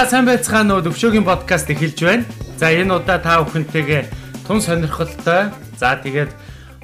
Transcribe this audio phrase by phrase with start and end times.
[0.00, 2.24] За сайн байцгаана уу Төвшөөгийн подкаст эхэлж байна.
[2.56, 4.08] За энэ удаа та бүхэнтэйгээ
[4.48, 5.52] тун сонирхолтой.
[5.76, 6.32] За тэгээд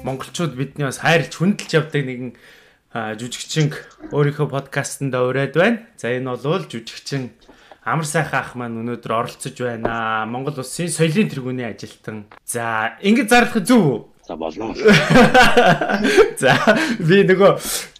[0.05, 2.37] монголчууд бидний бас хайрлж хүндэлж явдаг нэгэн
[3.17, 3.73] жүжигчин
[4.13, 5.81] өөрийнхөө подкастт ураад байна.
[5.97, 7.33] За энэ бол жүжигчин
[7.81, 10.21] Амар сайхан ах маань өнөөдөр оролцож байна.
[10.29, 12.29] Монгол улсын соёлын тэргүүний ажилтан.
[12.45, 13.99] За, ингэ зарлах зүв үү?
[14.27, 14.75] За болно.
[16.41, 16.53] За
[16.99, 17.57] би нөгөө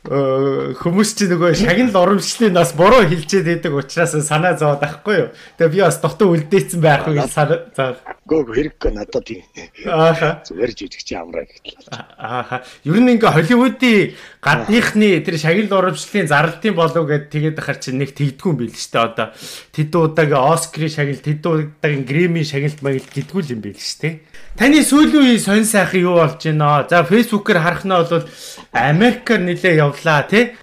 [0.07, 5.29] хүмүүс чи нөгөө шагнал урамшлын нас буруу хэлчихэд байдаг учраас санаа зовоод байхгүй юу.
[5.59, 7.99] Тэгээ би бас дотоо үлдээсэн байх уу санаа за.
[8.23, 9.43] Гөө хэрэггүй надад тийм.
[9.83, 10.43] Ааха.
[10.47, 11.91] Зүгээр жижигч амраа гэхэл.
[12.15, 12.63] Ааха.
[12.87, 18.15] Ер нь ингээ Холливуудын гадныхны тэр шагнал урамшлын зарлалтын болов гэд тэгээд ахаар чи нэг
[18.15, 19.35] тэгдэггүй юм бил штэ одоо
[19.75, 24.23] тэд удаагийн Оскарын шагнал тэд удаагийн Грэмийн шагналт маягт гэдггүй юм бил штэ.
[24.57, 26.81] Таны сүүлийн үеийн сонь сайхан юу болж байна?
[26.89, 28.25] За фэйсбүүкээр харах нь бол
[28.73, 30.55] Америкээр нилээ явлаа тий.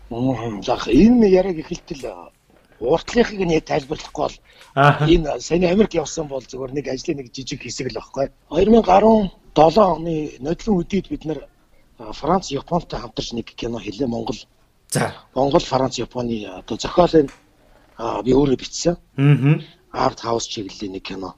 [0.62, 2.32] За энэ яриаг эхэлтэл
[2.80, 4.36] уртлынхыг нь тайлбарлахгүй бол
[4.74, 8.30] энэ саяны Америк явсан бол зөвхөн нэг ажлын нэг жижиг хэсэг л байхгүй.
[8.50, 11.46] 2017 оны нодлон үдийд бид нэр
[11.98, 14.36] Франц, Японтай хамтарч нэг кино хийлээ Монгол.
[14.91, 17.30] За Монгол, Франц, Японы одоо зохиолын
[18.24, 18.96] би өөрөө бичсэн.
[19.16, 20.06] Аа.
[20.06, 21.36] Арт хаус чиглэлийн нэг кино.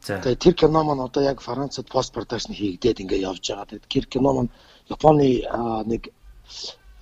[0.00, 0.20] За.
[0.20, 3.78] Тэр кино маань одоо яг Францад пост продакшн хийгдээд ингээ явж байгаа.
[3.88, 4.50] Тэр кино маань
[4.88, 5.44] Японы
[5.84, 6.08] нэг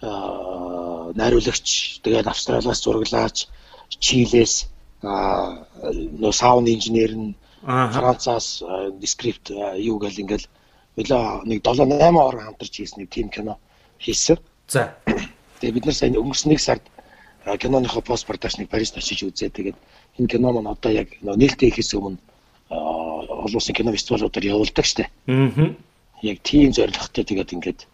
[0.03, 3.47] найруулагч тэгээд Австралиас зураглаач
[4.03, 4.67] Чилээс
[5.03, 8.63] нөө саунд инженер нь Францаас
[9.07, 10.47] скрипт юу гэл ингээл
[10.99, 13.59] өглөө нэг 7 8 орон хамтарч хийсэн нэг тим кино
[13.99, 14.39] хийсэн.
[14.69, 14.95] За.
[15.61, 16.83] Тэгээ бид нар сайн өнгөрсөн нэг сард
[17.45, 19.51] киноныхоо пост продакшныг Парист очиж үзээ.
[19.51, 19.77] Тэгээд
[20.19, 22.19] энэ кино маань одоо яг нээлттэй ихээс өмнө
[22.71, 25.07] олон улсын кино фестивалуудаар явуулдаг штэ.
[25.27, 25.75] Аа.
[26.23, 27.87] Яг тийм зорилготой тэгээд ингээд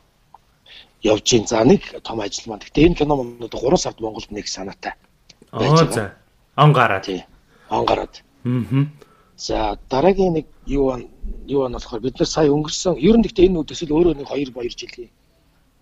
[1.03, 1.47] явж гин.
[1.47, 2.61] За нэг том ажил маань.
[2.61, 4.95] Гэтэ энэ кино маань одоо 3 сард Монголд нэг санаатай.
[5.53, 6.15] Аа за.
[6.57, 7.05] Он гараад.
[7.05, 7.25] Тий.
[7.71, 8.23] Он гараад.
[8.45, 8.87] Аа.
[9.37, 10.99] За дараагийн нэг юу
[11.47, 14.51] юу нь болохоор бид нар сая өнгөрсөн ер нь гэхдээ энэ төсөл өөрөө нэг 2
[14.51, 15.11] 2 жилийн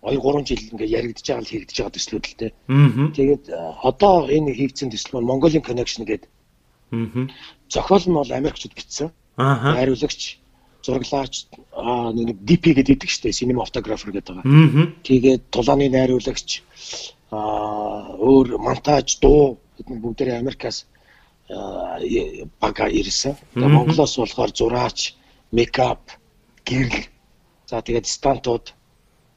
[0.05, 2.53] 2 3 жил ингээд яригдж байгаа л хийгдэж байгаа төслүүд л дээ.
[2.69, 3.09] Аа.
[3.17, 3.45] Тэгээд
[3.83, 6.31] одоо энэ хийгдсэн төсөл маань Mongolian Connection гэдэг.
[7.73, 9.11] Зохиол нь бол Америкчууд бичсэн.
[9.41, 9.75] Аа.
[10.87, 11.35] Зураглаач
[11.75, 14.47] аа нэг DP гэдэг идэг штэ, cinematographer гэдэг байгаа.
[14.47, 14.95] Аа.
[15.03, 16.63] Тэгээд тулааны найруулагч
[17.35, 20.87] аа өөр монтаж, дуу бидний бүгдээ Америкаас
[22.61, 23.37] бага ирсэн.
[23.55, 25.15] Монголоос болохоор зураач,
[25.53, 26.03] мейкап,
[26.65, 27.07] гэрэл.
[27.67, 28.75] За тэгээд стантууд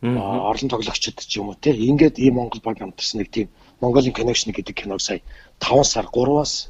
[0.01, 1.73] орлон тоглогчид ч юм уу те.
[1.73, 3.49] Ингээд ийм Монгол баг хамтарсан нэг тийм
[3.81, 5.21] Mongolian Connection гэдэг киног сая
[5.59, 6.69] 5 сар 3-аас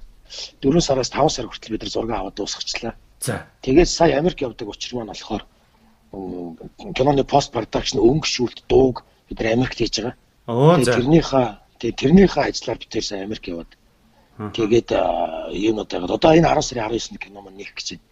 [0.61, 2.95] 4 сараас 5 сар хүртэл бид нар зураг аваад дуусгачлаа.
[3.19, 3.45] За.
[3.61, 5.43] Тэгээд сая Америк явдаг учир маань болохоор
[6.95, 10.15] киноны пост продакшн өнгөшүүлт дууг бид нар Америкт хийж байгаа.
[10.47, 10.95] Оо за.
[10.95, 11.47] Тэрнийхээ
[11.79, 13.71] тэгээд тэрнийхээ ажлаар бид сая Америк яваад.
[14.39, 14.89] Тэгээд
[15.51, 18.07] юунууд байгаад одоо энэ 10 сарын 19-нд кино маань нэх гэж байна.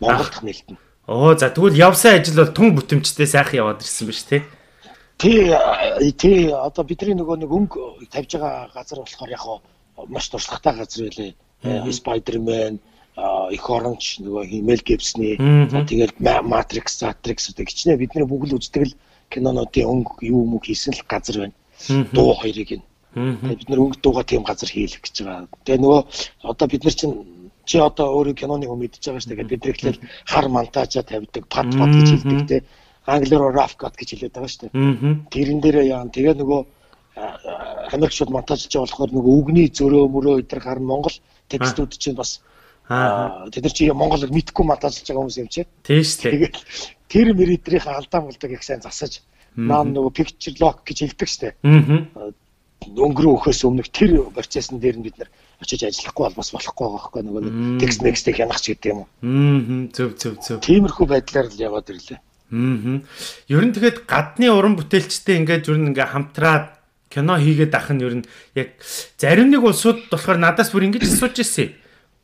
[0.00, 0.78] Монголд нээлтэн.
[1.08, 4.44] Оо за тэгвэл явсан ажил бол тун бүтэмжтэй сайхан яваад ирсэн биз тий.
[5.16, 5.52] Тий
[6.12, 9.44] тий одоо бидний нөгөө нэг өнгө тавьж байгаа газар болохоор яг
[10.08, 11.32] маш туршлагатай газар байлээ.
[11.92, 12.80] Spider-Man
[13.16, 15.36] их оронч нөгөө Mel Gibson-ы
[15.90, 18.94] тэгэл Matrix, Matrix гэдэг хичнээн бидний бүгд үздэг л
[19.30, 21.56] кинонуудын өнгө юу юм хийсэн л газар байна.
[22.14, 22.84] Дуу хоёрыг нь.
[23.14, 25.48] Тэгээ бид нар өнгө дууга тийм газар хийлэх гэж байгаа.
[25.66, 26.00] Тэгээ нөгөө
[26.46, 27.14] одоо бид нар чинь
[27.66, 29.50] чи одоо өөрөө киноны хүн мэдчихэж байгаа шүү дээ.
[29.50, 29.98] Бид нар ихлээр
[30.30, 32.58] хар монтажа тавьдаг, пад пад гэж хэлдэг те.
[33.06, 34.74] Англиар rough cut гэж хэлээд байгаа шүү дээ.
[35.34, 36.06] Тэрэн дээрээ яа.
[36.06, 36.60] Тэгээ нөгөө
[37.90, 41.16] Америкчууд монтажж болохоор нөгөө үгний зөрөө мөрөө өдр гарна Монгол
[41.50, 42.40] текстүүд чинь бас
[42.90, 45.62] тэд нар чи Монголыг мэдхгүй монтажж байгаа хүмүүс юм чи.
[45.86, 46.02] Дээ.
[46.34, 46.56] Тэгээд
[47.06, 49.22] тэр мэритрийн алдаа болдог их сайн засаж
[49.54, 51.54] наа нөгөө picture lock гэж хэлдэг дээ.
[51.62, 52.34] Аа.
[52.80, 55.30] Өнгөрөө өхөөс өмнө тэр процессын дээр нь бид нар
[55.62, 57.42] очиж ажиллахгүй бол бас болохгүй байгаа байхгүй нөгөө
[57.78, 59.08] текст мекстэй хянах ч гэдэг юм уу.
[59.22, 59.86] Аа.
[59.94, 60.58] Зөв зөв зөв.
[60.64, 62.18] Тиймэрхүү байдлаар л яваад ирлээ.
[62.18, 63.04] Аа.
[63.52, 66.80] Ер нь тэгэхэд гадны уран бүтээлчтэй ингээд ер нь ингээ хамтраад
[67.12, 68.78] кино хийгээд ах нь ер нь яг
[69.18, 71.74] зарим нэг улсууд болохоор надаас бүр ингэж асууж ирсэн.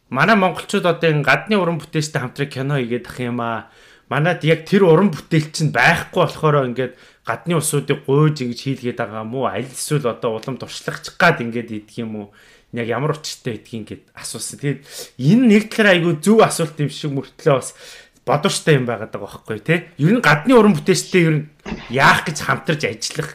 [0.09, 3.67] Манай монголчууд одоо энэ гадны уран бүтээлчтэй хамтран кино хийгээд ах юм аа.
[4.07, 6.95] Манад яг тэр уран бүтээлч нь байхгүй болохоор ингээд
[7.27, 9.51] гадны улсуудыг гуйж ингэж хийлгээд байгаа уу?
[9.51, 12.27] Аль эсвэл одоо улам туршлагачих гад ингээд идэх юм уу?
[12.71, 14.63] Яг ямар учиртай гэдгийг ингээд асуусан.
[14.63, 14.81] Тэгээд
[15.19, 17.75] энэ нэг талаараа айгүй зөв асуулт юм шиг мөртлөө бас
[18.23, 19.79] бодвоштой юм байгаад байгаа байхгүй тий.
[19.99, 21.47] Ер нь гадны уран бүтээлчтэй ер нь
[21.91, 23.35] яах гэж хамтарч ажиллах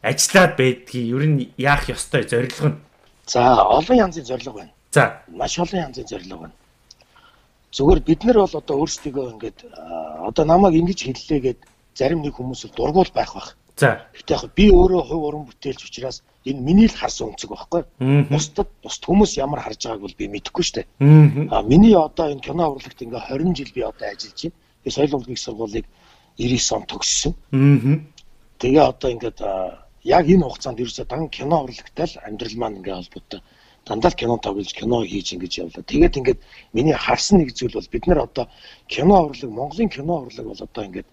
[0.00, 2.80] ажиллаад байдгийг ер нь яах ёстой зорилго нь.
[3.28, 4.75] За олон янзын зорилго байна.
[4.96, 6.56] За маш олон янзын зорилго байна.
[7.76, 9.58] Зүгээр бид нар бол одоо өөрсдөө ингээд
[10.28, 11.60] одоо намайг ингэж хэллээ гэд
[11.98, 13.50] зарим нэг хүмүүс дургуул байх бах.
[13.76, 14.08] За.
[14.16, 17.82] Гэтэ яг би өөрөө хувь уран бүтээлч учраас энэ миний л харсан өнцөг байхгүй.
[18.32, 20.88] Бусдад бусд хүмүүс ямар харж байгааг бол би мэдэхгүй шүү дээ.
[21.52, 24.56] А миний одоо энэ кино урлагт ингээ 20 жил би одоо ажиллаж байна.
[24.80, 25.86] Тэгээ соёл урлагийн сургуулийг
[26.40, 27.32] 99 он төгссөн.
[28.64, 29.38] Тэгээ одоо ингээд
[30.08, 33.40] яг энэ хугацаанд ерөөсөө дан кино урлагтай л амьдрал маань ингээ холбоотой
[33.86, 35.86] дандаа л кино тоглож кино хийж ингэж явлаа.
[35.86, 36.40] Тэгээд ингээд
[36.74, 38.50] миний харсан нэг зүйл бол бид нар одоо
[38.90, 41.06] кино урлаг Монголын кино урлаг бол одоо ингээд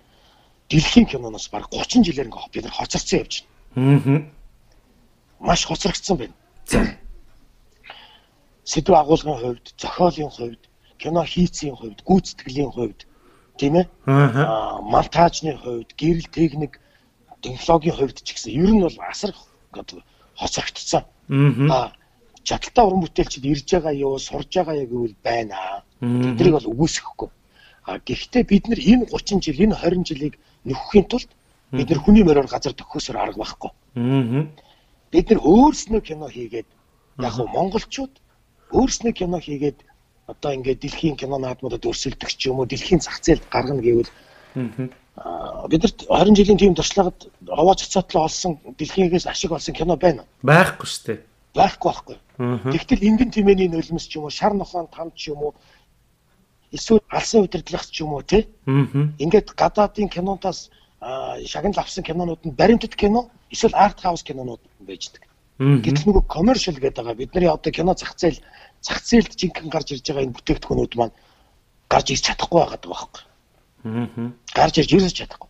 [0.70, 4.02] дэлхийн киноноос баг 30 жилээр ингээ бид нар хоцорсон явж байна.
[4.02, 4.26] Аа.
[5.40, 6.36] Маш хоцрогдсон байна.
[8.66, 10.62] Сэдв агуулгын хувьд, зохиолын хувьд,
[10.98, 13.06] кино хийцийн хувьд, гүйцэтгэлийн хувьд
[13.60, 13.86] тийм ээ.
[14.08, 16.80] Аа монтажны хувьд, гэрэл техник,
[17.44, 19.36] технологийн хувьд ч гэсэн ер нь бол асар
[20.40, 21.04] хоцрогдсон.
[21.70, 21.92] Аа
[22.44, 25.84] чадaltaа уран бүтээлчд ирж байгаа юу, сурж байгаа юу гэвэл байна.
[26.00, 27.30] Тэдрийг бол үгүйсэхгүй.
[27.88, 31.30] А гэхдээ бид нар энэ 30 жил, энэ 20 жилийг нөхөхийн тулд
[31.72, 33.72] бид нар хүний мороор газар төхөөсөр арга байхгүй.
[33.96, 34.48] Аа.
[35.12, 36.70] Бид нар өөрснөө кино хийгээд
[37.20, 38.14] яг нь монголчууд
[38.72, 39.80] өөрснөө кино хийгээд
[40.28, 44.12] одоо ингээд дэлхийн кино наадмуудад өрсөлдөх ч юм уу дэлхийн зах зээлд гаргана гэвэл
[45.18, 50.24] аа бидэрт 20 жилийн тийм туршлагад овооч цацлаа олсон дэлхийгээс ашиг олсон кино байна.
[50.42, 51.20] Байхгүй шүү дээ.
[51.54, 52.18] Байхгүй байхгүй.
[52.38, 55.54] Тэгтэл ингэн тэмээний нулимс ч юм уу шар нохоон там ч юм уу
[56.74, 58.50] эсвэл алсын удирдлагч ч юм уу тий.
[59.22, 60.70] Ингээд гадаадын кинонтаас
[61.46, 65.22] шагнал авсан кинонууд нь баримтат кино эсвэл арт хаус кинонууд байждаг.
[65.60, 68.42] Гэтэл нөгөө commercial гэдэг байгаа бидний одоо кино зах зээл
[68.82, 71.16] зах зээлд жинхэнэ гарч ирж байгаа энэ бүтээгдэхүүнүүд маань
[71.94, 73.24] гарч ирж чадахгүй байгаа байхгүй.
[73.86, 74.34] Аа.
[74.58, 75.50] Гарч ирж ирж чадахгүй.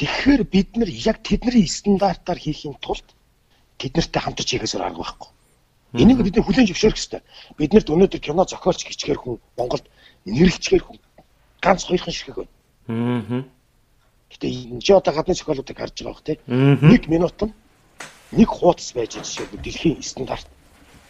[0.00, 3.04] Тэгэхээр бид нар яг тэдний стандартаар хийхин тулд
[3.76, 5.28] тэднэртэй хамтарч хийхээс арга байхгүй.
[5.96, 7.22] Энийг бид хүлээн зөвшөөрөх хэрэгтэй.
[7.56, 9.88] Биднэрт өнөөдөр кино зохиолч гिचгээр хүн Монголд
[10.28, 10.84] нэрлэлчгээр
[11.64, 12.52] ганц хоёрхан ширхэг байна.
[12.92, 13.44] Аа.
[14.28, 16.36] Гэтэ энэ чи одоо гадны зохиолуудыг харж байгаа бох тий.
[16.44, 17.56] Нэг минут нь
[18.36, 20.44] нэг хуудас байж жишээ нь дэлхийн стандарт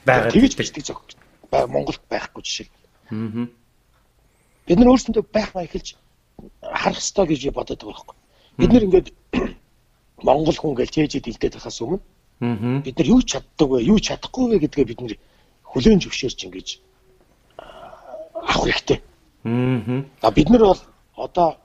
[0.07, 0.31] байгаа.
[0.31, 1.19] Тэгэж бичдэг зохиол
[1.51, 2.71] Монголд байхгүй жишээ.
[3.11, 3.51] Аа.
[4.67, 5.99] Бид нар өөрсөндөө байх маяг эхэлж
[6.63, 8.17] харах ёстой гэж бодоод байгаа байхгүй.
[8.63, 9.09] Бид нар ингээд
[10.27, 11.99] Монгол хүн гэж чэжэд илдээд байхаас өмнө
[12.41, 15.15] бид нар юу чаддаг вэ, юу чадахгүй вэ гэдгээ бид нар
[15.67, 16.69] хүлээн зөвшөөрч ингэж
[17.59, 18.99] авах хэрэгтэй.
[20.23, 20.31] Аа.
[20.31, 20.83] Бид нар бол
[21.17, 21.59] одоо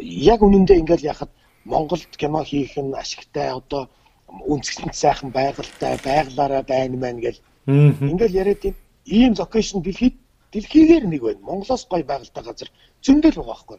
[0.00, 1.30] яг үнэндээ ингээл яхад
[1.64, 3.88] Монголд кино хийх нь ашигтай одоо
[4.28, 10.16] үнцгэнт сайхан байгальтай байглаараа байна мэн гэл ингээл яриад юм ийм локейшн дэлхийд
[10.52, 11.40] дэлхийгээр нэг байна.
[11.40, 12.68] Монголоос гой байгальтай газар
[13.02, 13.78] зөндөл байгаа байхгүй.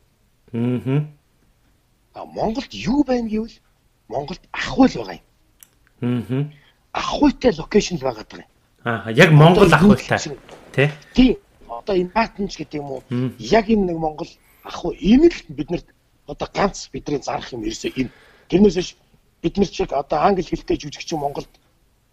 [2.14, 2.26] Аа.
[2.26, 3.58] Монголд юу байна гэвэл
[4.08, 5.29] Монголд ахуйл байгаа юм.
[6.02, 6.50] Аа.
[6.94, 8.46] Ахуйтай локейшн л байгаа даа.
[8.84, 10.20] Аа яг Монгол ахуйтай.
[10.74, 10.92] Тэ?
[11.14, 11.38] Тийм.
[11.70, 13.04] Одоо энэ патенч гэдэг юм уу?
[13.38, 14.32] Яг энэ нэг Монгол
[14.64, 15.88] ах уу энэ л биднэрт
[16.28, 18.12] одоо ганц бидний зарах юм ерөөсөө энэ.
[18.50, 18.96] Тэрнээс биш
[19.42, 21.52] бид нар шиг одоо англи хэлтэй жүжигчин Монголд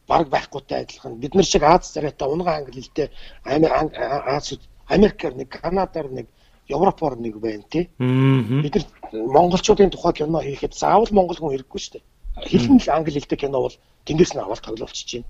[0.06, 1.18] баг байхгүйтэй адилхан.
[1.22, 3.10] Бид нар шиг Аз царайтай унган англи хэлтэй
[3.44, 4.54] Аз
[4.86, 6.26] Америкаар нэг Канадаар нэг
[6.68, 11.92] Европоор нэг байна тий бид нар монголчуудын тухай кино хийхэд заавал монгол хүн хэрэггүй шүү
[11.94, 12.04] дээ
[12.44, 15.26] хэлэн л англи хэлтэй кино бол тэндээс нь аваад тоглолцож байна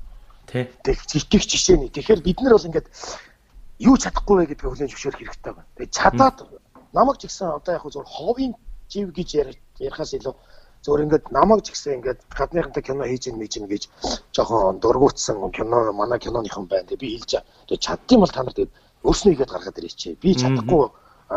[0.46, 2.86] тий Тэгэх жишээ нь тэгэхээр бид нар бол ингээд
[3.82, 5.70] юу чадахгүй вэ гэдгийг хүлээн зөвшөөрөх хэрэгтэй байна.
[5.74, 6.36] Тэгээ чадаад
[6.94, 8.54] намайг ч гэсэн одоо яг зөв ховын
[8.88, 9.28] жив гэж
[9.82, 10.34] ярихаас илүү
[10.86, 13.82] зөвөр ингээд намайг ч гэсэн ингээд гадныхантай кино хийж ин мэж ин гэж
[14.32, 16.86] жоохон дургуутсан кино манай киноныхан байна.
[16.86, 17.42] Тэгээ би хэлж.
[17.66, 18.72] Тэгээ чаддсан бол та нар тэгээд
[19.02, 20.00] өөрснөө игээд гаргаад ирээч.
[20.22, 20.82] Би чадахгүй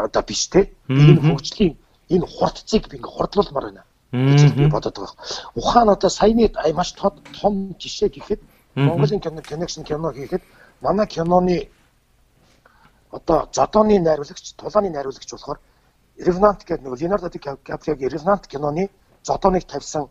[0.06, 0.70] одоо биш те.
[0.88, 1.74] Энэ хөгжлийн
[2.14, 5.16] энэ хурдцыг би ингээд хурдлуулмаар байна гэж би бодоод байгаа.
[5.56, 8.42] Ухаан одоо саяны маш том жишээ гэхэд
[8.76, 10.42] Монголын кино connection кино хийхэд
[10.82, 11.70] манай киноны
[13.12, 15.60] одоо зодооны найруулагч, тулааны найруулагч болохоор
[16.18, 18.90] Revenant гэдэг нэг Leonardo DiCaprio-гийн Revenant киноны
[19.24, 20.10] зодооныг тавьсан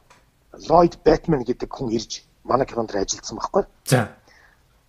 [0.52, 3.64] Lloyd Batman гэдэг хүн ирж манай кинонд ажилласан байхгүй.
[3.84, 4.08] За.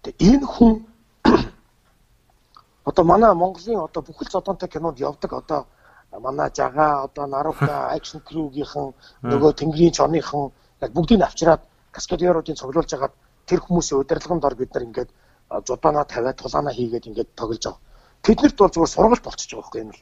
[0.03, 0.85] Тэгээ энэ хүн
[2.89, 5.67] одоо манай Монголын одоо бүхэл зодоонтой кинонд явдаг одоо
[6.17, 8.87] манай жага одоо Нарука акшн крүүгийнхэн
[9.31, 10.51] нөгөө Тэнгэрийн чоныхан
[10.81, 11.61] яг бүгдийг авчираад
[11.91, 13.13] каскадеруудын цуглуулж хагаад
[13.45, 15.09] тэр хүмүүсийн удирдлагын дор бид нар ингээд
[15.67, 17.81] зодооноо тавиад тулаанаа хийгээд ингээд тоглож байгаа
[18.23, 19.99] тэднэрт бол зүгээр сургалт болчихж байгаа байхгүй юм л.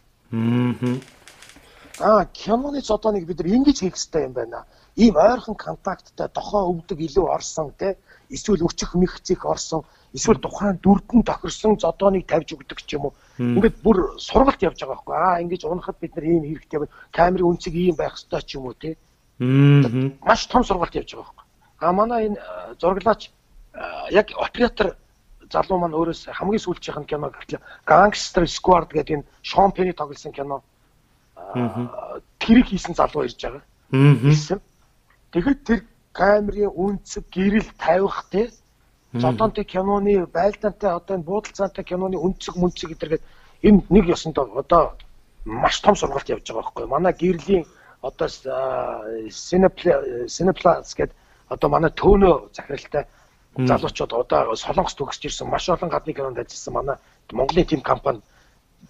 [1.99, 2.25] Аа.
[2.33, 4.65] Киноны цодоныг бид нар ингэж хийх хэрэгтэй юм байна.
[4.97, 7.97] Ийм ойрхон контакттай дохоо өвдөг илүү орсон те
[8.33, 13.13] эсвэл өчөх мэгцэх орсон эсвэл тухайн дүрдэн тохирсон зодооныг тавьж өгдөг ч юм уу.
[13.37, 15.15] Ингээд бүр сургалт явж байгаа байхгүй.
[15.15, 16.93] Аа, ингэж унахад бид нар ийм хэрэгтэй байна.
[17.13, 18.97] Камерын үнцэг ийм байх хэрэгтэй ч юм уу те.
[20.25, 21.45] Маш том сургалт явж байгаа байхгүй.
[21.85, 22.39] Аа, манай энэ
[22.81, 23.29] зураглаач
[24.09, 24.97] яг оператор
[25.51, 30.33] залуу маань өөрөөс хамгийн сүүлчийнх нь кино гэхэл Gangster Squad гэдэг энэ Sean Penny тоглосон
[30.33, 30.63] кино.
[32.41, 33.63] Тэрийг хийсэн залуу ирж байгаа.
[33.91, 34.59] Хэлсэн.
[35.31, 35.79] Тэгэхэд тэр
[36.13, 38.49] камерын үнцэг гэрэл тавих те?
[39.13, 43.23] Зодонтой киноны байлдаантай одоо энэ буудалцаантай киноны үнцэг мүнцэг гэдэргээд
[43.67, 44.95] энэ нэг ёсонд одоо
[45.45, 47.65] маш том сургалт явж байгаа байхгүй манай гэрлийн
[48.01, 48.27] одоо
[50.27, 51.15] Cineplex гэдэг
[51.49, 53.03] одоо манай төөнөө захиралтай
[53.57, 56.95] залуучууд одоо Солонгос төгсөж ирсэн маш олон гадны кинонд ажилласан манай
[57.31, 58.21] Монголын тим компани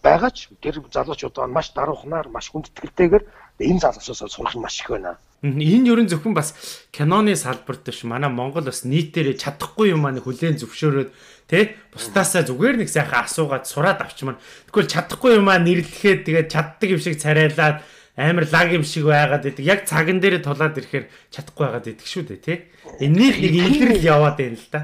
[0.04, 3.24] байгаа ч тэр залуучууд маш даруухнаар маш хүндэтгэлтэйгээр
[3.60, 5.18] энэ залуусаас сурах нь маш их байна.
[5.44, 6.54] Энэ ерөн зөвхөн бас
[6.89, 11.10] киноны салбарт биш манай Монгол бас нийтээрээ чадахгүй юм маань хүлээн зөвшөөрөөд
[11.46, 14.42] тий бусдаасаа зүгээр нэг сайхан асуугаад сураад авчмаар.
[14.66, 17.86] Тэгвэл чадахгүй юм аа нэрлэхэд тэгээд чаддаг юм шиг царайлаад
[18.18, 19.62] амар лаг юм шиг байгаад идэг.
[19.62, 22.58] Яг цаган дээрээ тулаад ирэхээр чадахгүй байгаад идэг шүү дээ тий.
[22.98, 24.82] Энэний нэг илрэл яваад байна л да.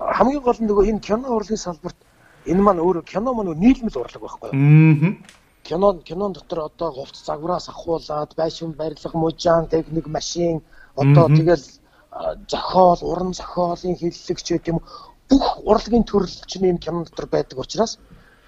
[0.00, 2.00] Хамгийн гол нь нөгөө энэ кино урлагийн салбарт
[2.46, 5.16] энэ маань өөрөө кино маань нийлмэл урлаг байхгүй юу?
[5.64, 10.62] Кино кинон дотор одоо говц загвараас ахуулаад байшин барилга, мужаан, техник, машин
[10.96, 11.64] одоо тэгэл
[12.48, 14.80] зохиол, уран зохиолын хиллэгч гэдэг юм
[15.30, 17.98] бүх урлагийн төрөл чинь энэ кинон дотор байдаг учраас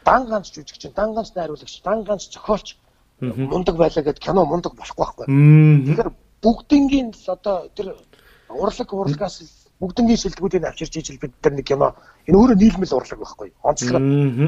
[0.05, 2.77] дан ганц жүжигч, дан ганц найруулагч, дан ганц зохиолч
[3.21, 5.27] мундаг байлаа гэд кино мундаг болохгүй байхгүй.
[5.27, 6.11] Тэгэхээр
[6.45, 7.97] бүгднгийн л одоо тэр
[8.49, 9.41] урлаг урлагаас
[9.81, 11.93] бүгднгийн шилдэгүүдийг авчирч ижил бид нар нэг кино
[12.25, 13.53] энэ өөрөө нийлмэл урлаг байхгүй.
[13.63, 14.03] Онцлог.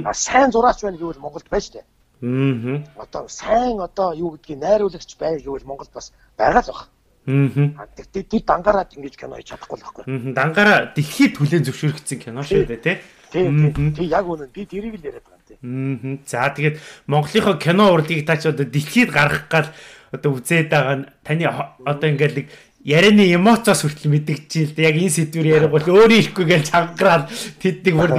[0.08, 1.84] А сайн зураач байна гэвэл Монголд байж тээ.
[2.22, 2.82] Аа.
[2.96, 6.88] Одоо сайн одоо юу гэдгийг найруулагч бай гэвэл Монголд бас байгаа л баг.
[7.28, 7.86] Аа.
[8.08, 10.04] Тэр дангаараад ингэж кино хийж чадахгүй л байхгүй.
[10.08, 10.32] Аа.
[10.32, 12.96] Дангаараа дэлхийд хүлэн зөвшөөрөгдсөн кино шүү дээ тий.
[13.28, 13.92] Тийм тийм.
[14.08, 15.38] Яг үнэн би тэрийг л яриад байгаа.
[15.60, 16.18] Аа.
[16.24, 19.68] За тэгээд Монголынхоо кино урлагийг та ч одоо дэлхийд гаргах гал
[20.12, 21.44] одоо үзээд байгаа нь таны
[21.84, 22.46] одоо ингээд нэг
[22.88, 27.28] ярианы эмоцоос хүртэл мэдгэж л яг энэ сэдвэр яриаг бол өөрөө ирэхгүй гэж чангараад
[27.60, 28.12] тэднийг бүр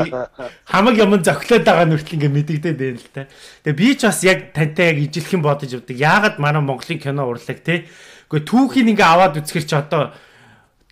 [0.70, 3.26] хамаг юм зөглөөд байгаа нь хүртэл ингээд мэдэгдээд байна л та.
[3.66, 5.98] Тэгээ би ч бас яг тантай яг ижилхэн бодож явдаг.
[5.98, 7.90] Яагаад манай Монголын кино урлаг те.
[8.30, 10.14] Гэхдээ түүхийг ингээ аваад үзэхэр чи одоо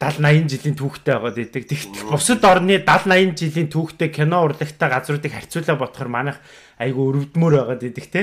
[0.02, 1.64] 70 80 жилийн түүхтэй байгаад идэг.
[1.70, 6.38] Тэгтэл бусад орны 70 80 жилийн түүхтэй кино урлагтай газруудыг харьцуулаа бодохоор манайх
[6.82, 8.22] айгүй өрөвдмөр байгаад идэг те.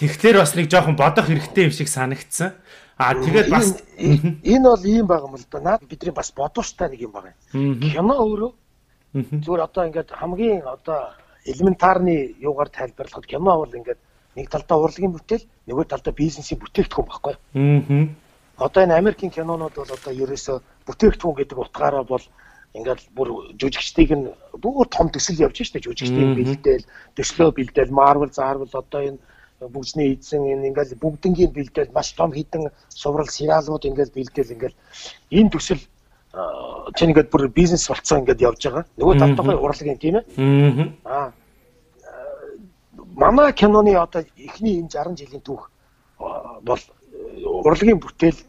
[0.00, 2.56] Тэгэхээр бас нэг жоохон бодох хэрэгтэй юм шиг санагдсан.
[2.98, 5.60] Аа тэгээд бас энэ бол ийм байгаа юм л да.
[5.60, 7.34] Наад бидний бас бодууштай нэг юм байгаа.
[7.52, 8.52] Кино өөрөө
[9.14, 14.00] зүгээр одоо ингээд хамгийн одоо элементарны юугаар тайлбарлахад кино бол ингээд
[14.36, 17.34] нэг талдаа урлагийн бүтээл, нөгөө талдаа бизнесийн бүтээгдэхүүн байхгүй.
[17.34, 18.24] Аа
[18.56, 22.22] одоо энэ Америкийн кинонууд бол одоо ерөөсө бүтээгдэхүүн гэдэг утгаараа бол
[22.74, 24.26] ингээл бүр жүжигчдийг нь
[24.62, 26.86] бүр том төсөл явж штэ жүжигчдийн бэлдээл
[27.18, 29.18] төслөө бэлдээл Marvel заарвал одоо энэ
[29.68, 34.76] бүгжний эзэн энэ ингээл бүгднгийн бэлдээл маш том хідэн суврал сериалууд ингээл бэлдээл ингээл
[35.30, 35.82] энэ төсөл
[36.96, 38.84] чинь ингээд бүр бизнес болцсон ингээд явж байгаа.
[38.98, 40.24] Нөгөө тавтахын урлагийн тийм ээ.
[41.04, 41.32] Аа.
[43.14, 45.70] Манай киноны одоо эхний энэ 60 жилийн түүх
[46.18, 46.82] бол
[47.62, 48.40] урлагийн бүтээл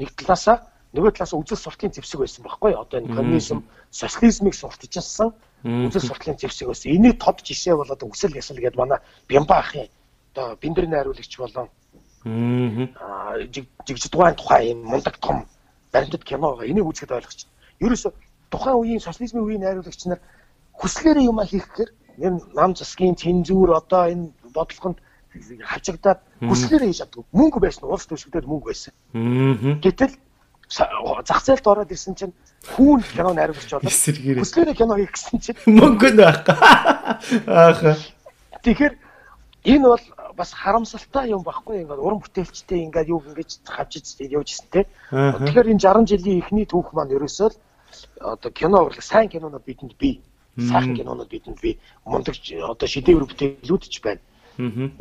[0.00, 0.64] нэг талаасаа
[0.94, 6.68] нөгөө талаас үзэл сурталын зэвсэг байсан байхгүй одоо энэ коммунизм социализмыг сурталчилсан үзэл сурталын зэвсэг
[6.68, 6.92] байсан.
[6.94, 9.90] Энийг тод жишээ бол одоо үсэл ясал гэдэг манай Бямба ахын
[10.34, 11.68] одоо биндрийн найруулагч болон
[12.26, 13.38] аа
[13.86, 15.46] жигжидгуайн тухай юм мундаг том
[15.92, 16.66] баримтат кино байгаа.
[16.66, 17.46] Энийг үзэхэд ойлгоч.
[17.80, 18.10] Ерөөсө
[18.50, 20.20] тухайн үеийн социализмын үеийн найруулагч нар
[20.74, 21.90] хүслээрээ юм хийх гэхээр
[22.26, 24.98] энэ нам засгийн цензур одоо энэ бодлогонд
[25.62, 27.24] хавчагдаад хүслээрээ хийж чаддаг.
[27.32, 28.92] Мөнгө байсан улс төсөвдөд мөнгө байсан.
[29.84, 30.14] Гэтэл
[31.28, 32.34] зах зээлд ороод ирсэн чинь
[32.74, 33.92] хүүн кино найруулагч болоод
[34.42, 36.56] хүслээрээ кино хийх гэсэн чинь мөнгө нь байхгүй.
[37.46, 37.98] Ааха.
[38.64, 38.94] Тэгэхээр
[39.64, 40.04] энэ бол
[40.36, 44.86] бас харамсалтай юм баггүй ингээд уран бүтээлчтэй ингээд юу ингэж хавж явжсэн те.
[45.10, 47.56] Тэгэхээр энэ 60 жилийн эхний түүх маань ерөөсөө л
[48.20, 50.20] одоо кино урлаг сайн кинонууд бидэнд бий.
[50.58, 51.78] Сайхан кинонууд бидэнд бий.
[52.04, 54.20] Мундаг одоо шедевр бүтээлүүд ч байна.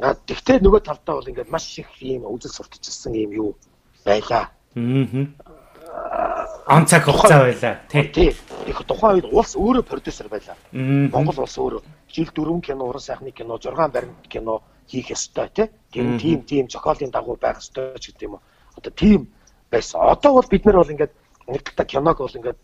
[0.01, 3.49] Аа тэгтээ нөгөө талдаа бол ингээд маш их ийм үзэл сурталчилсан ийм юу
[4.05, 4.49] байлаа.
[4.75, 6.47] Аа.
[6.67, 7.81] Он цаг хугацаа байлаа.
[7.89, 8.33] Тий.
[8.65, 10.57] Их тухайн үед улс өөрөө продюсер байлаа.
[10.71, 15.67] Монгол улс өөрөө жил дөрвөн кино, уран сайхны кино, 6 баримт кино хийх ёстой тий.
[15.91, 18.41] Тэр тийм тийм зохиолын дагуу байх ёстой ч гэдэг юм уу.
[18.77, 19.27] Одоо тийм
[19.71, 20.01] байсан.
[20.01, 21.13] Одоо бол бид нар бол ингээд
[21.47, 22.59] нэг талаа киног бол ингээд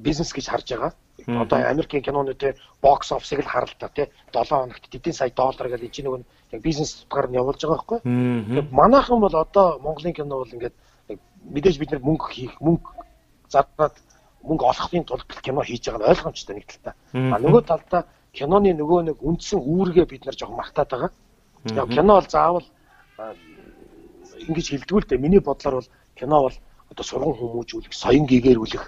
[0.00, 0.92] бизнес гэж харж байгаа.
[1.26, 6.00] Одоо Америкийн киноны те бокс офсыг л харалтаа те 7 хоногт тэдний сая доллар гэж
[6.00, 8.00] энэ нэг яг бизнес утгаар нь явуулж байгаа байхгүй.
[8.00, 10.74] Тэгээд манайхан бол одоо Монголын кино бол ингээд
[11.44, 12.88] мэдээж бид нар мөнгө хийх мөнгө
[13.52, 13.94] зараад
[14.42, 16.94] мөнгө олохын тулд кино хийж байгаа нь ойлгомжтой нэг талдаа.
[17.12, 21.10] А нөгөө талдаа киноны нөгөө нэг үндсэн үүргээ бид нар жоохон мартаад байгаа.
[21.72, 22.66] Яг кино бол заавал
[24.36, 25.18] ингэж хэлдгүүл дээ.
[25.18, 26.56] Миний бодлоор бол кино бол
[26.90, 28.84] одоо сурган хүмүүжүүлэх, соён гэгэрүүлэх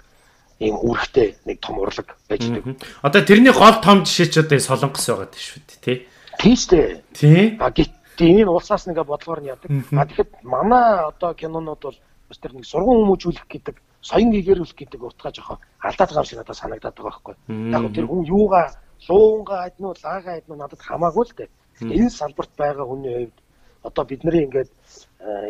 [0.59, 2.75] ийм үүрэгтэй нэг том урлаг байж байгаа.
[3.01, 5.97] Одоо тэрний гол том жишээ ч одоо солонгос байгаа шүү дээ, тий.
[6.37, 6.89] Шүү дээ.
[7.13, 7.43] Тий.
[7.61, 9.69] А гэтээ энэ улсаас нэгэ бодлогоор нь яадаг.
[9.93, 11.97] А тэгэхэд манай одоо кинонууд бол
[12.29, 16.57] бас тэр нэг сургууль хүмүүжүүлэх гэдэг соён гэгэрүүлэх гэдэг утгаа жоохон алдаад байгаа шиг надад
[16.57, 17.35] санагдаад байгаа байхгүй.
[17.73, 18.65] Яг тэр хүн юугаа
[19.05, 21.49] луунгаа лагаа адь нь надад хамаагүй л дээ.
[21.81, 23.37] Энэ салбарт байгаа хүний хувьд
[23.83, 24.69] одоо бидний ингээд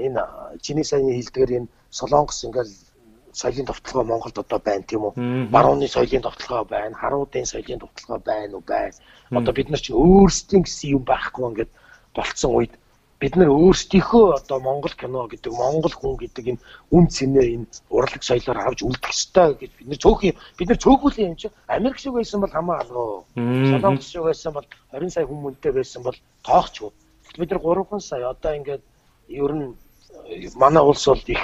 [0.05, 0.22] энэ
[0.62, 2.69] чиний сайн хэлдгээр энэ солонгос ингээд
[3.34, 5.13] соёлын товтлогоо Монголд одоо байна тийм үү?
[5.53, 8.98] Барууны соёлын товтлогоо байна, харуудын соёлын товтлогоо байна уу байна.
[9.31, 11.72] Одоо бид нар чи өөрсдийн гэсэн юм байхгүй ингээд
[12.15, 12.74] болцсон үед
[13.20, 16.62] бид нар өөрсдийнхөө одоо Монгол кино гэдэг Монгол хүн гэдэг энэ
[16.94, 21.34] үн цэнээ энэ урлаг соёлоор авч үлдэх ёстой гэж бид нар цөөхөн бид нар цөөхөлийн
[21.34, 23.26] юм чи Америк шиг байсан бол хамаа алгаа.
[23.34, 26.92] Солонгос шиг байсан бол 20 сая хүн мөнтэй байсан бол тоохчгүй.
[27.42, 28.84] Бид нар 3 сая одоо ингээд
[29.30, 29.74] ер нь
[30.56, 31.42] манай улс бол их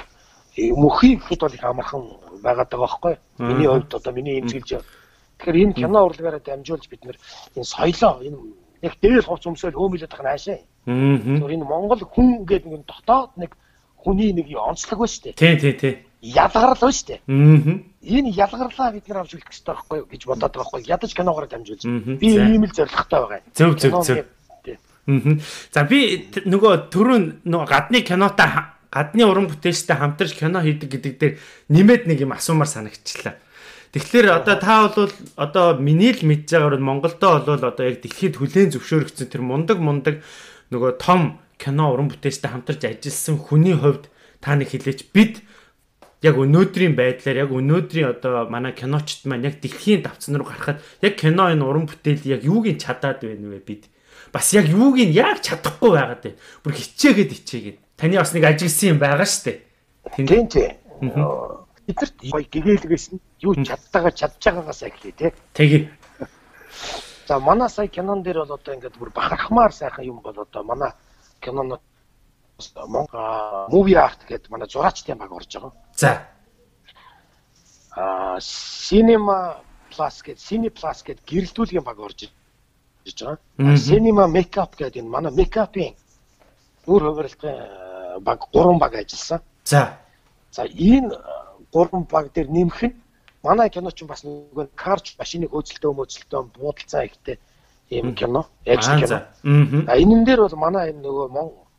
[0.58, 2.02] мөхийн ихэд бол их амархан
[2.46, 3.16] байгаад байгаа байхгүй.
[3.40, 4.86] Миний хувьд одоо миний эмчилж
[5.44, 7.18] Тэгэхээр энэ кино урлагаараа дамжуулж бид нар
[7.58, 8.38] энэ соёлоо энэ
[8.88, 10.60] яг дээр хувц өмсөөл хөөмөлөд байгаа наашаа.
[10.86, 13.52] Тэгэхээр энэ Монгол хүн гэдэг нэг дотоод нэг
[14.04, 15.34] хүний нэг онцлог ба штэ.
[15.34, 15.94] Тий, тий, тий.
[16.20, 17.24] Ялгарл ба штэ.
[17.24, 17.80] Аа.
[18.04, 20.92] Энэ ялгарлаа бид нар авч үлдэх хэрэгтэй байхгүй юу гэж бодоод байгаа байхгүй.
[20.92, 21.84] Ядаж киногоор дамжуулж.
[22.20, 23.42] Би ийм л зоригтой байгаа.
[23.56, 24.28] Зөв, зөв, зөв.
[25.08, 25.40] Аа.
[25.72, 31.34] За би нөгөө түрүүн нөгөө гадны кинотой гадны уран бүтээлчтэй хамтарч кино хийдэг гэдэг дээр
[31.74, 33.36] нэмээд нэг юм асуумаар санагчлаа.
[33.94, 38.74] Тэгэхээр одоо та бол одоо миний л мэдж байгаагаар Монголдо бол одоо яг дэлхийд хүлээн
[38.74, 40.22] зөвшөөрөгдсөн тэр мундаг мундаг
[40.74, 44.10] нөгөө том кино уран бүтээлчтэй хамтарч ажилласан хүний хувьд
[44.42, 45.46] та нэг хэлээч бид
[46.26, 51.14] яг өнөөдрийн байдлаар яг өнөөдрийн одоо манай киночд маань яг дэлхийн давцсан руу гарахад яг
[51.16, 53.88] кино энэ уран бүтээл яг юуг нь чадаад байна вэ бид?
[54.34, 56.40] Бас яг юуг нь яг чадахгүй байгаад байна?
[56.66, 57.78] Бүр хичээгээд хичээгээд.
[58.00, 59.62] Таны бас нэг ажигласан юм байгаа штэ
[60.16, 60.76] тийм тийм
[61.88, 65.32] бидэрт гоё гэгээлгээс нь юу чадтайгаа чадж байгаагаас эхлэе тий.
[65.56, 65.84] Тэгээ
[67.28, 70.92] За манай сая кинон дээр бол одоо ингээд бүр бахархмаар сайхан юм бол одоо манай
[71.40, 71.82] кинонод
[72.88, 75.72] Монгол movie art гэдэг манай зураачдын баг орж байгаа.
[75.96, 76.28] За.
[77.96, 82.30] Аа cinema plus гэдэг cine plus гэдэг гэрэлтүүлгийн баг орж
[83.06, 83.78] ирж байгаа.
[83.78, 85.96] Cinema makeup гэдэг энэ манай makeup-ийн
[86.88, 87.56] өөр хувирлтын
[88.22, 89.42] баг гурван баг ажилласан.
[89.64, 89.98] За.
[90.52, 91.16] За энэ
[91.72, 93.03] гурван баг дээр нэмэх нь
[93.44, 97.38] манай кино ч бас нөгөө карч машиныг хөөцөлтөө мөцөлтөө буудалцаа ихтэй
[97.92, 98.48] ийм кино.
[98.66, 99.28] Экшн кино.
[99.88, 101.28] А энэн дээр бол манай энэ нөгөө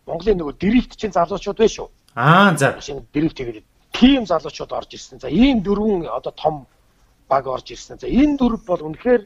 [0.05, 1.89] Монголын нөгөө дрифт чинь залуучууд байна шүү.
[2.15, 2.77] Аа за.
[2.77, 5.19] Машин дрифт хийгээд тийм залуучууд орж ирсэн.
[5.21, 6.67] За ийм дөрвөн одоо том
[7.29, 7.99] баг орж ирсэн.
[7.99, 9.25] За энэ дөрв бол үнэхээр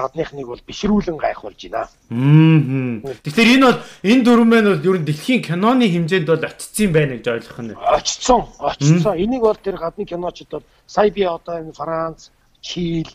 [0.00, 1.88] гадныхныг бол бишрүүлэн гайхуулж байна.
[2.08, 3.14] Аа.
[3.24, 7.14] Тэгэхээр энэ бол энэ дөрвөн маань бол ер нь дэлхийн киноны хэмжээнд бол очсон байна
[7.20, 7.76] гэж ойлгох нь.
[7.76, 8.42] Очсон.
[8.58, 9.14] Очсон.
[9.20, 13.08] Энийг бол тэр гадны киночд бол сая би одоо энэ Франц, Чил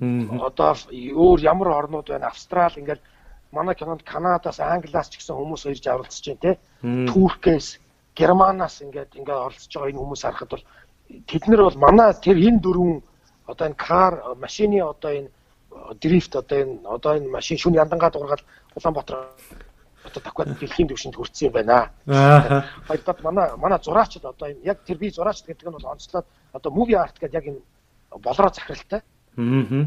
[0.00, 2.28] одоо өөр ямар орнууд байна?
[2.28, 3.00] Австрал ингээд
[3.52, 6.52] манай кинонд Канадаас, Англиас ч гэсэн хүмүүс ирж оролцож байна те.
[6.82, 7.80] Туркээс,
[8.16, 10.64] Германаас ингээд ингээд оролцож байгаа энэ хүмүүс харахад бол
[11.26, 13.02] тэд нар бол манай тэр энэ дөрвөн
[13.46, 15.30] одоо энэ кар машины одоо энэ
[16.00, 18.42] дрифт одоо энэ одоо энэ машин шүн яндангаа дуургаад
[18.76, 19.16] Улаанбаатар
[20.06, 21.90] одоо таквад дэлхийн түвшинд хүрсэн юм байна.
[22.06, 22.64] Аа.
[22.88, 26.70] Хоёрдоод манай манай зураачд одоо энэ яг тэр би зураач гэдэг нь бол онцлоод одоо
[26.72, 27.60] movie art гэдэг яг энэ
[28.22, 29.00] болроо захиралтай.
[29.36, 29.86] Аа.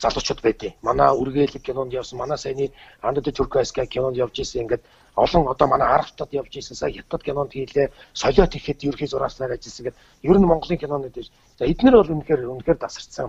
[0.00, 4.82] Залуучууд байдیں۔ Манай үргэлэг кинонд явсан, манай саяны Андад Туркайска кинонд явж исэн ингээд
[5.14, 9.84] олон одоо манай аргаптад явж исэн сая хятад кинонд хийлээ, солиот ихэд ерхий зураачлаар ажилласан
[9.84, 10.00] гэдэг.
[10.22, 11.28] Ер нь Монголын кинонууд дээр.
[11.58, 13.28] За эдгээр бол үнэхээр үнэхээр тасарсан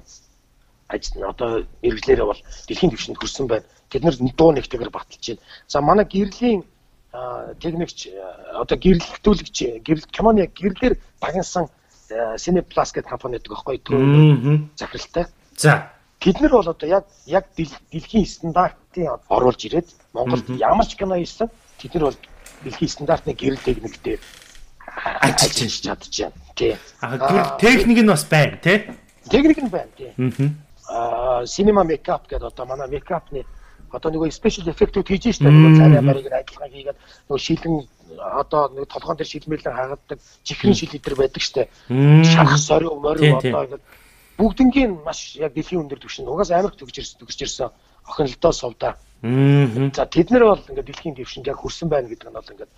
[1.25, 3.65] одоо мэрэгчлэрээ бол дэлхийн түвшинд хүрсэн байна.
[3.89, 5.43] Тэд нар дуу нэгтэйгээр баталж байна.
[5.67, 6.63] За манай гэрлийн
[7.59, 8.07] техникч
[8.55, 11.67] одоо гэрлэлтүүлэгч гэрэл киноны гэрлэлээр дагнсан
[12.11, 13.99] Cineplus гэдэг компани гэдэг байхгүй төв
[14.75, 15.25] захиралтай.
[15.55, 21.17] За Тэд нар бол одоо яг яг дэлхийн стандартын оруулж ирээд Монголд ямар ч кино
[21.17, 21.49] хийсэн
[21.81, 22.19] тэд нар бол
[22.63, 24.19] дэлхийн стандартны гэрэл техниктэй
[24.85, 26.31] ажиллаж чадчихжээ.
[26.55, 26.77] Тий.
[27.01, 28.93] А техник нь бас байна тий.
[29.33, 30.13] Техник нь байна тий.
[30.13, 30.70] Аа
[31.45, 33.45] cinema makeup гэдэг одоо манай makeup-ны
[33.91, 37.75] одоо нөгөө special effect-үүд хийж штэ нөгөө царай барыг ажиллагаа хийгээд нөгөө шилэн
[38.41, 41.67] одоо нэг толгоон дээр шилмэлэн хагадаг чихрийн шил идэр байдаг штэ
[42.31, 43.83] шарх сорив морив одоо ингээд
[44.39, 47.69] бүгднгийн маш яг дэлхийн өндөр түвшинд угаас Америк төгж ирсэн төгж ирсэн
[48.09, 48.97] охинолдоо сувда.
[49.21, 52.71] За тэд нар бол ингээд дэлхийн түвшинд яг хүрсэн байна гэдэг нь бол ингээд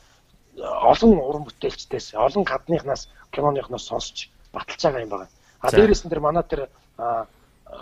[0.60, 5.30] олон уран бүтээлчдээс олон гадныхнаас киноныхноос сонсч баталж байгаа юм байна.
[5.62, 6.68] А дээрээс нь тэр манай тэр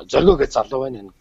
[0.08, 1.14] зоргоо гэж залуу байна энэ.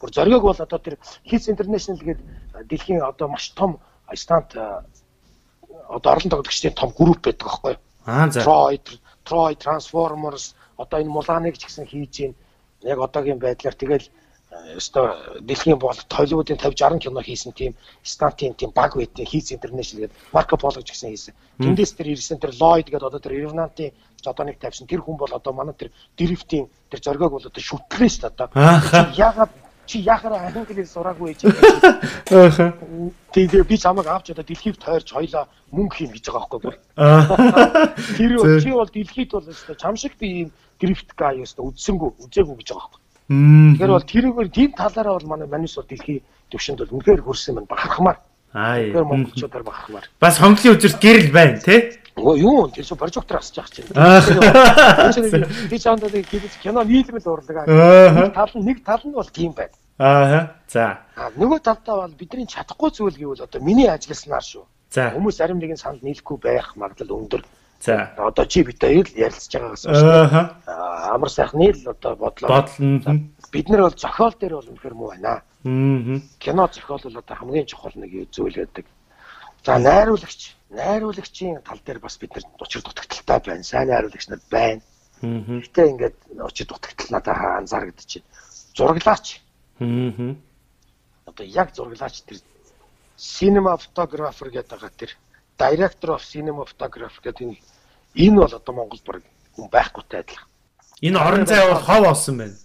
[0.00, 2.26] Бүр зоргоог бол одоо тэр Hits International гэдэг
[2.68, 3.78] дэлхийн одоо маш том
[4.14, 7.80] стант одоо орлон тоглогчдын том групп байдаг байхгүй юу?
[8.06, 8.40] Аа за.
[8.42, 8.80] Troy,
[9.24, 12.34] Troy Transformers одоо энэ Муланыг ч гэсэн хийж гин
[12.82, 14.06] яг одоогийн байдлаар тэгэл
[14.76, 20.00] өстой дэлхийн бол Холливуудын 50 60 кино хийсэн тийм стантын тийм баг байдгийн хийц интернэшнл
[20.00, 21.34] гэдэг Марко Поло гэсэн хийсэн.
[21.58, 23.92] Тэндээс тэр ирсэн тэр Ллойд гэдэг одоо тэр Ревнантын
[24.26, 28.08] одоо нэг тавьсан тэр хүн бол одоо манай тэр дрифтийн тэр зоргойг бол одоо шүтлээ
[28.08, 28.48] шүү дээ одоо.
[29.16, 29.52] Ягаад
[29.86, 31.40] чи яхаараа англиэр сураагүй гэж.
[32.30, 32.72] Ааха.
[33.32, 36.76] Тэгээ би чамайг авч одоо дэлхийг тойрч хоёлаа мөнгө хийн гэж байгаа байхгүй бүр.
[38.16, 42.56] Тэр чи бол дэлхийд бол өстой чам шиг би ийм дрифт гай өстой үдсэнгүү үзээгүй
[42.62, 43.01] гэж байгаа байхгүй.
[43.28, 47.66] Тэгэхээр бол тэрүүгээр тийм талаараа бол манай манис бол дэлхийн төвшөнд бол үнэхээр хөрсөн юм
[47.70, 48.18] бахархмаар.
[48.52, 48.76] Аа.
[48.82, 50.06] Тэгэхээр монголчуудаар бахархмаар.
[50.20, 52.02] Бас хонглын үзэрт гэрэл байна тий?
[52.16, 53.88] Оо юу тэр чинь прожектор асч яах чинь.
[55.70, 56.28] Би чамд нэг
[56.60, 58.28] кино нийлмэл урлаг аа.
[58.36, 59.72] Тал нь нэг тал нь бол тийм байна.
[59.96, 60.52] Аа.
[60.68, 61.00] За.
[61.16, 64.64] Нөгөө талдаа бол бидний чадахгүй зүйл гэвэл одоо миний ажилласнаар шүү.
[64.92, 65.08] За.
[65.16, 67.40] Хүмүүс зарим нэгэн санд нийлэхгүй байх магадлал өндөр.
[67.82, 68.14] За.
[68.16, 69.86] Одоо чи бид хоёр л ярилцж байгаагаас.
[69.90, 71.14] Аа.
[71.14, 72.62] Амар сайхны л одоо бодлоо.
[72.62, 73.26] Бодол.
[73.50, 75.42] Бид нар бол зохиол дээр бол үнэхэр муу байна.
[75.42, 76.22] Аа.
[76.38, 78.86] Кино зохиол бол одоо хамгийн чухал нэг зүйл байдаг.
[79.66, 83.64] За найруулагч, найруулагчийн тал дээр бас бид нар учир дутагдaltaй байна.
[83.66, 84.82] Сайн найруулагч нар байна.
[85.22, 88.30] Гэтэ ингээд учир дутагдал надад анзаарэгдэж байна.
[88.78, 89.42] Зураглаач.
[89.82, 90.36] Аа.
[91.26, 92.38] Одоо яг зураглаач тэр
[93.18, 95.10] cinema photographer гэдэг байгаа тэр
[95.58, 97.58] director of cinema photographer гэдэг
[98.14, 99.22] энэ бол одоо Монголд баг
[99.56, 100.48] хүн байхгүйтэй адилхан.
[101.02, 102.56] Энэ орон зай бол хов олсон байна.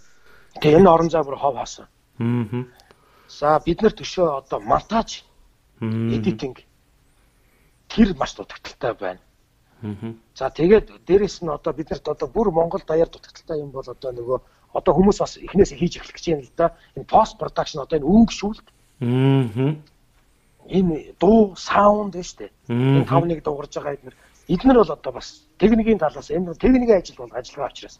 [0.62, 1.88] Тэгээ энэ орон зай бүр хов хаасан.
[2.19, 2.65] Аа.
[3.28, 5.23] За бид нар төшөө одоо монтаж,
[5.82, 6.56] editing
[7.89, 9.21] тэр маш дутагдaltaй байна.
[10.36, 14.39] За тэгээд дээрэс нь одоо биднэрт одоо бүр Монгол даяар дутагдaltaй юм бол одоо нөгөө
[14.73, 16.67] одоо хүмүүс бас эхнээсээ хийж эхлэх гэж байна л да.
[16.95, 18.67] Энэ пост продакшн одоо энэ өнгөшүүлэлт.
[19.02, 19.76] Аа.
[20.69, 22.51] Энэ дуу, саунд шүү дээ.
[22.69, 24.15] Энэ тавныг дуурж байгаа эднэр
[24.47, 27.99] эднэр бол одоо бас техникийн талаас энэ техникийн ажил бол ажиллагаа учраас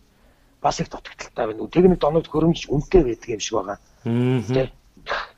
[0.62, 1.68] бас их дутагдaltaй байна.
[1.68, 3.78] Техник донод хөрөмж үнэтэй байдаг юм шиг байгаа.
[4.06, 4.70] Аа.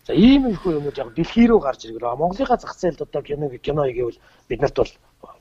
[0.08, 2.16] За ийм их юмуд яг дэлхий рүү гарч иргэр.
[2.18, 4.92] Монголынхаа зах зээлд одоо кино кино хийгээвэл бид нарт бол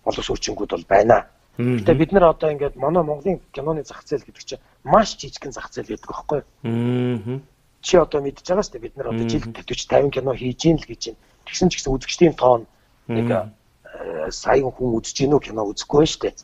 [0.05, 1.27] боловсруучингууд бол байна.
[1.59, 5.72] Гэтэ бид нар одоо ингээд манай Монголын киноны зах зээл гэдэг чинь маш жижигхэн зах
[5.72, 7.40] зээл байдаг байхгүй юу?
[7.81, 10.79] Чи одоо мэдж байгаа шүү дээ бид нар одоо жилд 40 50 кино хийж ийн
[10.79, 11.18] л гэж байна.
[11.48, 12.68] Тэгсэн ч гэсэн үзэгчдийн тоон
[13.08, 13.48] нэг
[14.30, 16.34] саяхан хүн үзэж гинөө кино үзэхгүй шүү дээ.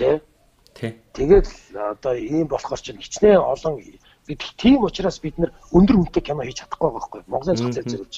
[0.00, 0.20] Тэ?
[0.74, 0.96] Тэ.
[1.14, 3.78] Тэгээд одоо ийм болохоор чинь хичнээн олон
[4.26, 7.92] бид тийм учраас бид нэр өндөр үнэтэй кино хийж чадахгүй байгаа байхгүй Монголын зах зээл
[7.92, 8.16] зэрүүлж.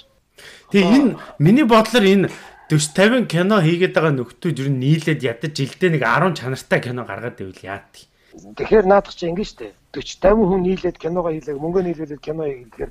[0.70, 2.30] Тэгээ энэ миний бодлоор энэ
[2.70, 7.02] 40 50 кино хийгээд байгаа нөхдүүд ер нь нийлээд ядаж жилдээ нэг 10 чанартай кино
[7.04, 7.90] гаргаад ивэл яад.
[8.36, 12.90] Тэгэхээр наадах чи ингэ штэ 40 50 хүн нийлээд киногоо хийлээ мөнгө нийлүүлээд кино хийхээр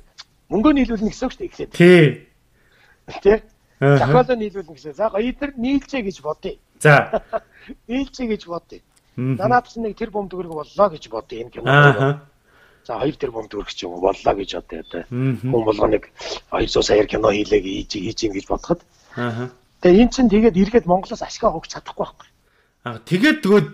[0.52, 1.72] мөнгө нийлүүлнэ гэсэн үг штэ эхлээд.
[1.72, 2.26] Тий.
[3.22, 3.42] Тий.
[3.80, 4.94] Захиалаа нийлүүлнэ гэсэн.
[4.96, 6.56] За эдгээр нийлжээ гэж бодъё.
[6.80, 7.22] За.
[7.88, 8.80] Нийлжээ гэж бодъё.
[9.16, 11.68] Данаад ч нэг тэр бом төгрөг боллоо гэж бодъё энэ кино.
[11.68, 12.20] Аа.
[12.86, 16.12] За 2 тэрбум төгрөг ч юм уу боллоо гэж одоо одоо хүн болгоо нэг
[16.54, 18.80] 200 саяар кино хийлээ хийж хийж юм гэж бодоход.
[19.82, 22.28] Тэгээ эн чинь тэгээд эргээд Монголоос ашгаа хогч чадахгүй байхгүй.
[22.86, 23.68] Аа тэгээд тэгвэл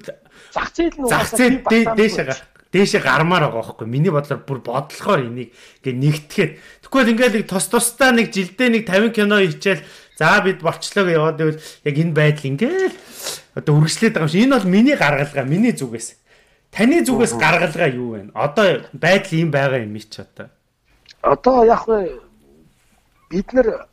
[0.55, 2.27] зах зээл нь зах зээл дээшээ
[2.73, 3.87] дээшээ гармаар байгаа байхгүй.
[3.87, 5.53] Миний бодлоор бүр бодлохоор энийг
[5.85, 6.53] ингээ нэгтгэхэд
[6.92, 9.83] тэгвэл ингээл нэг тус тусдаа нэг жилдээ нэг 50 кино хийчихэл
[10.20, 12.96] за бид болчлоо гэж яваад байвал яг энэ байдал ингээл
[13.57, 14.44] одоо үргэлжлээд байгаа юм шиг.
[14.44, 16.09] Энэ бол миний гаргалгаа, миний зүгээс.
[16.72, 18.20] Таны зүгээс гаргалгаа юу вэ?
[18.33, 20.48] Одоо байдал ийм байгаа юм чи одоо.
[21.20, 21.85] Одоо яг
[23.28, 23.88] бид нар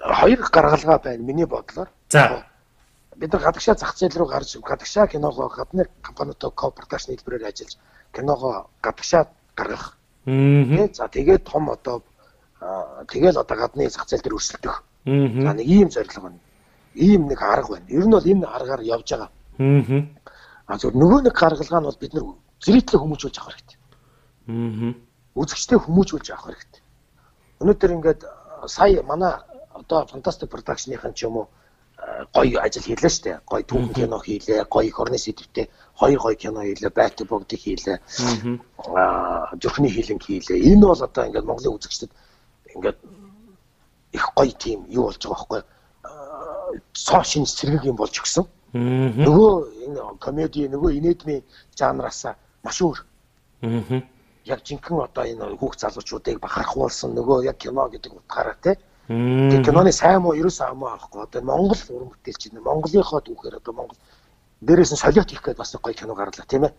[0.00, 1.88] хоёр гаргалгаа байна миний бодлоор.
[2.08, 2.46] За.
[3.16, 7.76] Бид нар гадагшаа зах зээл рүү гарч гадагшаа киногоо гадны компанитой кооперацийн хэлбэрээр ажиллаж
[8.12, 9.98] киногоо гадагшаа гаргах.
[10.26, 10.88] Аа.
[10.92, 12.02] За тэгээд том одоо
[13.08, 14.82] тэгэл одоо гадны зах зээл дээр өрсөлдөх.
[15.06, 16.38] За нэг ийм зорилго байна.
[16.94, 17.86] Ийм нэг арга байна.
[17.88, 19.30] Ер нь бол энэ аргаар явж байгаа.
[19.58, 20.16] Аа
[20.66, 22.26] А зөв нөгөө нэг гаргалгаа нь бол бид нар
[22.58, 23.78] зэрэгтлээ хүмүүжүүлж авах хэрэгтэй.
[24.50, 24.90] Аа.
[25.38, 26.82] Үзэгчтэй хүмүүжүүлж авах хэрэгтэй.
[27.62, 28.20] Өнөөдөр ингээд
[28.66, 29.32] сая манай
[29.70, 31.46] одоо фантастик продакшныхан ч юм уу
[32.32, 33.38] гоё ажил хийлээ шүү дээ.
[33.48, 37.98] Гоё түүхэн кино хийлээ, гоё их орны сэдвтэй хоёр гоё кино хийлээ, байт богдыг хийлээ.
[38.94, 40.58] Аа зүрхний хилэн хийлээ.
[40.70, 42.12] Энэ бол одоо ингээд Монголын үзэгчдэд
[42.74, 42.98] ингээд
[44.12, 45.62] их гоё тийм юу болж байгаа байхгүй.
[46.92, 48.44] Цоо шин сэргэг юм болж өгсөн.
[48.76, 49.52] Нөгөө
[49.88, 51.42] энэ комеди нөгөө инедмийн
[51.78, 52.26] жанраас
[52.62, 52.98] маш өөр.
[54.44, 58.76] Яг жинхэнэ одоо энэ хүүхд залуучуудыг бахархуулсан нөгөө яг кино гэдэг утгаараа те.
[59.06, 61.22] Тэгээ киноны сайн муу ерөөсөө амаа авахгүй.
[61.22, 63.98] Одоо Монгол уран бүтээлч энэ Монголынхоо түүхээр одоо Монгол
[64.66, 66.74] дээрээс нь солиот хийх гээд бас гоё кино гарлаа тийм ээ.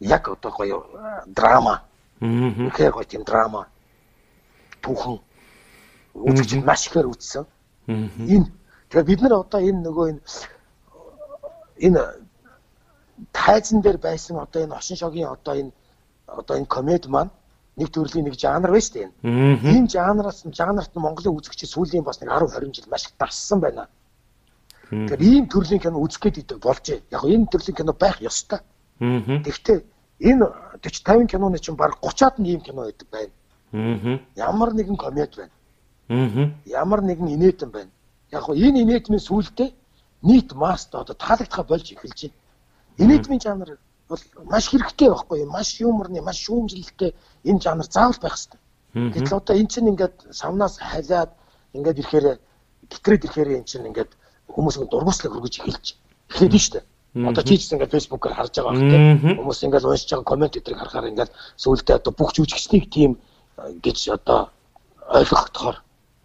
[0.00, 0.80] Яг одоо гоё
[1.28, 1.84] драма.
[2.20, 3.68] Тэгэхээр гоё тийм драма.
[4.80, 5.20] Түүхэн
[6.16, 7.44] үзэгч маш ихээр үзсэн.
[7.88, 8.48] Энэ
[8.88, 10.20] тэгээ бид нар одоо энэ нөгөө энэ
[11.76, 12.00] энэ
[13.36, 15.72] тайзан дээр байсан одоо энэ ошин шогийн одоо энэ
[16.26, 17.30] одоо энэ комеди маань
[17.76, 19.08] нэг төрлийн нэг жанр байна шүү дээ.
[19.76, 23.60] Энэ жанраас жанрт нь Монголын үзэгчид сүүлийн бас нэг 10 20 жил маш их дассан
[23.60, 23.88] байна.
[24.88, 28.60] Тэгэхээр ийм төрлийн кино үзэх гээд болж яг энэ төрлийн кино байх ёстой.
[28.98, 29.84] Гэхдээ
[30.24, 30.46] энэ
[30.80, 33.32] 40 50 киноны чинь баг 30-аад нь ийм кино байдаг байна.
[34.36, 36.54] Ямар нэгэн комеди байна.
[36.64, 37.92] Ямар нэгэн инээдэн байна.
[38.32, 39.68] Яг нь энэ инээдмийн сүултээ
[40.22, 42.40] нийт масс одоо таалагдхаа болж эхэлж байна.
[42.96, 43.76] Инээдмийн жанр
[44.08, 45.50] бол маш хэрэгтэй байхгүй юу?
[45.50, 47.10] Маш юмрны, маш шүүмжлэлтэй
[47.44, 48.60] энэ жанр заавал байх хэрэгтэй.
[49.14, 51.30] Гэтэл одоо эн чинь ингээд савнаас халиад
[51.74, 52.26] ингээд ирэхээр
[52.90, 54.12] гэтрээд ирэхээр эн чинь ингээд
[54.54, 55.86] хүмүүс ингэ дургуслаг өргөж эхэлж
[56.30, 56.84] эхлэв нь шүү дээ.
[57.28, 60.78] Одоо чи ч ингээд фэйсбүүкээр харж байгаа байх тийм хүмүүс ингээд уншиж байгаа комент өдрийг
[60.78, 61.30] харахаар ингээд
[61.62, 63.12] сүүлдээ одоо бүх жүжигчдийг тийм
[63.56, 64.52] гэж одоо
[65.18, 65.76] ойлгохдохоор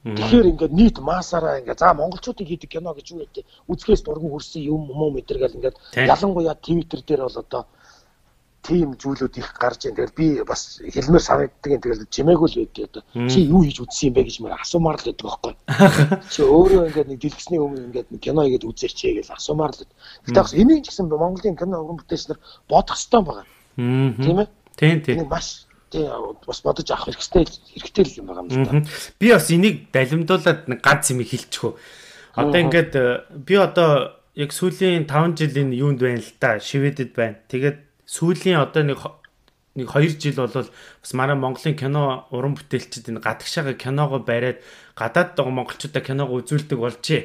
[0.04, 4.62] тэгэхээр ингээд нийт маасаараа ингээд за монголчуудыг хийдэг кино гэж юу гэдэг үзэхээс дургу хөрсөн
[4.66, 5.78] юм юм мэдэргээл ингээд
[6.10, 7.64] ялангуяа твиттер дээр бол одоо
[8.62, 9.96] тийм зүйлүүд их гарч ийн.
[9.98, 11.82] Тэгэл би бас хэлмээр санагддаг юм.
[11.82, 15.06] Тэгэл жимээгүй л байдгийг одоо чи юу хийж үзсэн юм бэ гэж мөр асуумаар л
[15.10, 15.54] байдаг байхгүй.
[16.34, 19.86] Чи өөрөө ингээд нэг дэлгэсний өмнө ингээд кино хийгээд үзээч чээ гэж асуумаар л.
[20.30, 23.46] Гэтэ бас энийг ч гэсэн Монголын кино уран бүтээлчнэр бодох ёстой байгаа.
[23.78, 24.50] Тийм ээ.
[24.78, 25.26] Тийм тийм.
[25.26, 26.08] Маш тий
[26.48, 28.90] бас бодож авах хэрэгтэй хэрэгтэй л юм байгаа юм л да.
[29.20, 31.76] Би бас энийг далимдуулаад нэг ганц юм хэлчихв.
[32.34, 36.60] Одоо ингээд э, би одоо яг сүүлийн 5 жилийн юунд байна л да.
[36.64, 37.44] Шведэд байна.
[37.52, 39.00] Тэгээд сүүлийн одоо нэг
[39.76, 44.64] нэг 2 жил бол бас манай Монголын кино уран бүтээлчид энэ гадагшаага киногоо бариад
[44.96, 47.24] гадаад байгаа монголчуудаа киногоо үзүүлдэг болжээ.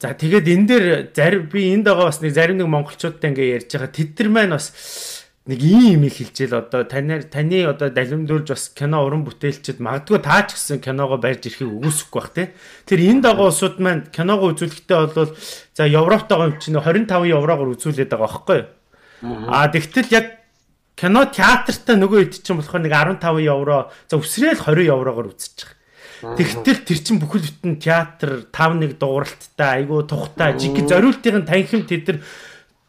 [0.00, 3.70] За тэгээд энэ дээр зарим би энд байгаа бас нэг зарим нэг монголчуудтай ингээ ярьж
[3.70, 4.66] байгаа тэд нар маань бас
[5.48, 10.44] нэг ийм юм хэлжээл одоо таны таны одоо далимдуулж бас кино уран бүтээлчид магадгүй таа
[10.44, 12.52] ч гэсэн киногоо барьж ирэхийг үгүйсэхгүй бах те.
[12.84, 15.32] Тэр энд байгаа улсууд маань киногоо үзүүлэхдээ бол
[15.72, 18.68] за Европтойгоо юм чинь 25 еврогоор үзүүлээд байгаа байхгүй юу?
[19.48, 20.26] Аа тэгтэл яг
[20.92, 25.72] кино театртаа нөгөө хэд чинь болохоор нэг 15 евро за өсрөөл 20 еврогоор байгаа.
[26.20, 32.20] Тэгтэл тэр чин бүхэл бүтэн театр 5 1 дууралттай айгүй тухтай жиг зориултын танхим тэд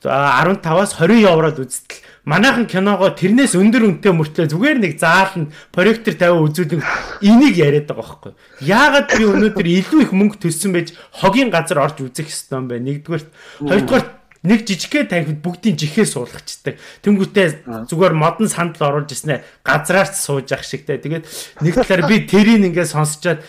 [0.03, 6.13] нар 15-аас 20 евроод үзтэл манайхан киногоо тэрнээс өндөр үнэтэй мөртлөө зүгээр нэг зааланд проектор
[6.13, 6.81] тавиа үзүүлэн
[7.25, 8.33] энийг яриад байгаа байхгүй.
[8.61, 12.77] Яагаад би өнөөдөр илүү их мөнгө төлсөн байж хогийн газар орж үзэх юм бэ?
[12.77, 13.23] Нэгдүгээр,
[13.65, 14.05] хоёрдугаар
[14.45, 16.77] нэг жижигхэн танхимд бүгдийн жихээ суулгачдаг.
[17.05, 21.01] Тэнгүүтээ зүгээр модон сандал оруулж ирснэ газраарч сууж ах шигтэй.
[21.01, 21.25] Тэгээд
[21.61, 23.41] нэг талаар би тэрийг ингээд сонсчоод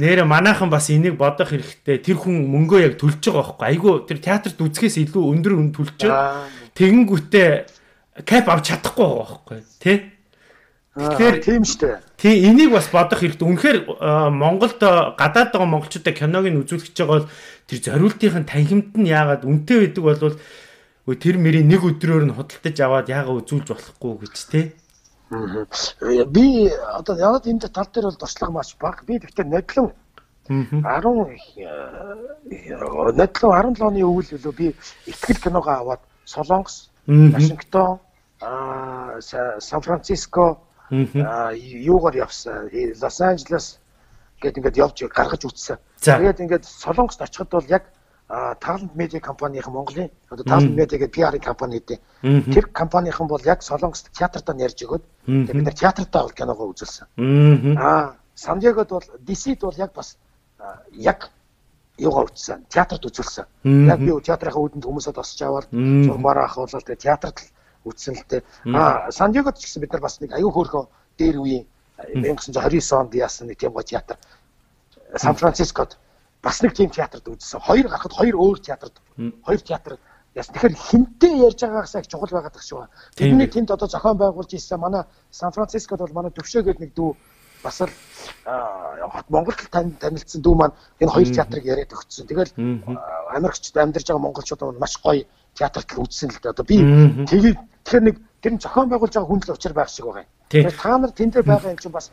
[0.00, 2.00] нэрэ манайхан бас энийг бодох хэрэгтэй.
[2.00, 3.68] Тэр хүн мөнгөө яг төлж байгаа байхгүй.
[3.68, 6.12] Айгу тэр театрт үзэхээс илүү өндөр үн төлчөө.
[6.72, 7.79] Тэгэнгүүтээ
[8.26, 9.60] кап авч чадахгүй байгаа байхгүй.
[9.80, 9.94] Тэ?
[10.90, 12.02] Тэгэхээр тийм штэ.
[12.18, 13.46] Тий энийг бас бодох хэрэгтэй.
[13.46, 13.78] Үнэхээр
[14.34, 17.30] Монголд гадаад байгаа монголчуудаа киног нь үзүүлэх гэж байгаа бол
[17.70, 20.36] тэр зориултын танхимд нь яагаад үнэтэй байдаг болвол
[21.14, 24.66] тэр мөрийн нэг өдрөөр нь худалдаж аваад яагаад үзүүлж болохгүй гэж тий.
[25.30, 29.06] Би одоо яагаад энэ тал дээр бол туршлага маш бага.
[29.06, 29.94] Би тэгтээ нодлон
[30.50, 31.38] 10 нодлон
[33.14, 34.74] 17 оны өвөл үлээ би
[35.06, 38.02] ихтгэл киногоо аваад Солонгос, Вашингтон,
[38.40, 42.70] Сан Франциско аа юугаар явсан.
[43.00, 43.78] Лос Анжелес
[44.40, 45.78] гээд ингээд явж гаргаж үтсэн.
[46.00, 47.84] Тэгээд ингээд Солонгост очиход бол яг
[48.30, 52.00] Talent Media компанийн Монголын одоо Talent Media гэдэг PR компани гэдэг.
[52.54, 57.06] Тэр компанийнхан бол яг Солонгост театртаа нэрж өгөөд тэгээд бид нар театртаа бол киногоо үзүүлсэн.
[57.76, 60.16] Аа Сан Диегод бол DC-д бол яг бас
[60.92, 61.30] яг
[61.98, 62.64] юугаа үзсэн.
[62.70, 63.44] Театрт үзүүлсэн.
[63.90, 67.50] Яг би театрынхаа үүдэнд хүмүүсээ тосч аваад зурмаараа ахуулаад тэгээд театрт л
[67.84, 68.42] үтсэн л дээ.
[68.74, 70.86] Аа Сан Диегод ч гэсэн бид нар бас нэг аюу хөөрхөн
[71.18, 71.64] дээр үеийн
[72.14, 74.16] 1929 онд яасан нэг тийм гоо театр
[75.16, 75.98] Сан Францискод
[76.42, 77.60] бас нэг тийм театрт үзсэн.
[77.60, 79.98] Хоёр гарахад хоёр өөр театрт хоёр театр
[80.34, 82.86] яс тэгэхээр хинтээ ярьж байгаагаас их чухал байгаад тах шүү.
[83.16, 87.16] Тэдний тэнд одоо зохион байгуулж ирсэн манай Сан Францискод бол манай төвшөө гэдэг нэг дүү
[87.62, 87.92] бас л
[89.28, 92.26] Монголд танилцсан дүү маань энэ хоёр театрыг яриад өгсөн.
[92.28, 92.52] Тэгэл
[93.34, 96.52] Америкчд амьдарч байгаа монголчууд маш гоё театрт л үзсэн л дээ.
[96.52, 96.76] Одоо би
[97.26, 100.30] тэгээд тэгэхээр нэг тэр нь зохион байгуулж байгаа хүн л учир байх шиг байгаа юм.
[100.48, 102.10] Тэгэхээр та нар тэнд дээр байгаа юм чинь бас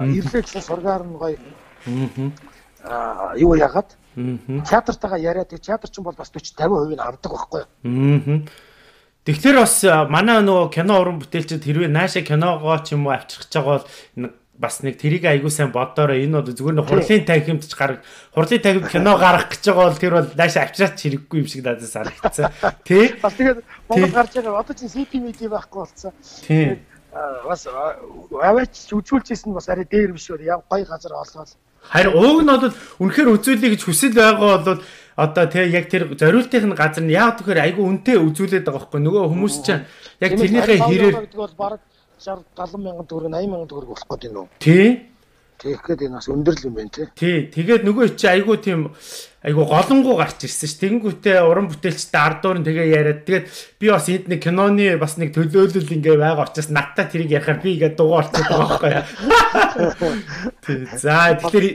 [0.00, 1.38] ирлээ гэсэн сургаар нь гоё.
[2.84, 3.90] Аа юу яагаад?
[4.16, 8.48] Театртайгаа яриад театр чинь бол бас 40 50% нь авдаг байхгүй юу.
[9.24, 13.52] Тэгэхээр бас манай нөгөө кино уран бүтээлчид хэрвээ нааша киногоо ч юм уу авчрах гэж
[13.52, 17.72] байгаа бол бас нэг тэрийг айгуу сайн бодоорой энэ бол зүгээр нэг хурлын танхимд ч
[17.72, 18.04] гарах
[18.36, 21.88] хурлын танхимд кино гарах гэж байгаа бол тэр бол наашаа авчраач хэрэггүй юм шиг надад
[21.88, 22.52] санагдсан.
[22.84, 23.16] Тэ?
[23.24, 26.12] Бас тэгээд Монгол гарч байгаа одоо чинь CP media байхгүй болсон.
[26.44, 26.84] Тийм.
[27.48, 30.44] Бас аваач үзүүлжсэн бас арай дээр биш үү?
[30.44, 31.56] Яг гоё газар олоод.
[31.80, 32.68] Харин ууг нь бол
[33.00, 34.84] үнэхээр үзүүлэе гэж хүсэл байгаа бол
[35.16, 39.24] одоо тэг яг тэр зориултын газар нь яг тэгэхээр айгүй үнэтэй үзүүлээд байгаа байхгүй нөгөө
[39.32, 39.88] хүмүүс чинь
[40.20, 41.16] яг тэрнийхээ хэрээр
[42.20, 44.46] 60 70 мянган төгрөг 80 мянган төгрөг болох гэдэг нь үү?
[44.60, 44.88] Тий.
[45.60, 47.06] Тэгэх гээд энэ бас өндөрлөм байна тий.
[47.20, 47.36] Тий.
[47.52, 48.88] Тэгээд нөгөө чи айгуу тийм
[49.44, 50.80] айгуу голонгуу гарч ирсэн ш.
[50.80, 53.44] Тэгэнгүүтээ уран бүтээлчтэй ардуур нь тэгээ яриад тэгээд
[53.76, 57.76] би бас энд нэг киноны бас нэг төлөөлөл ингээ байгаа учраас надтай тэрийг ярихаар би
[57.76, 58.92] ингээ дугаар орчиход байгаа байхгүй.
[60.64, 60.80] Тий.
[60.96, 61.66] За тэгэхээр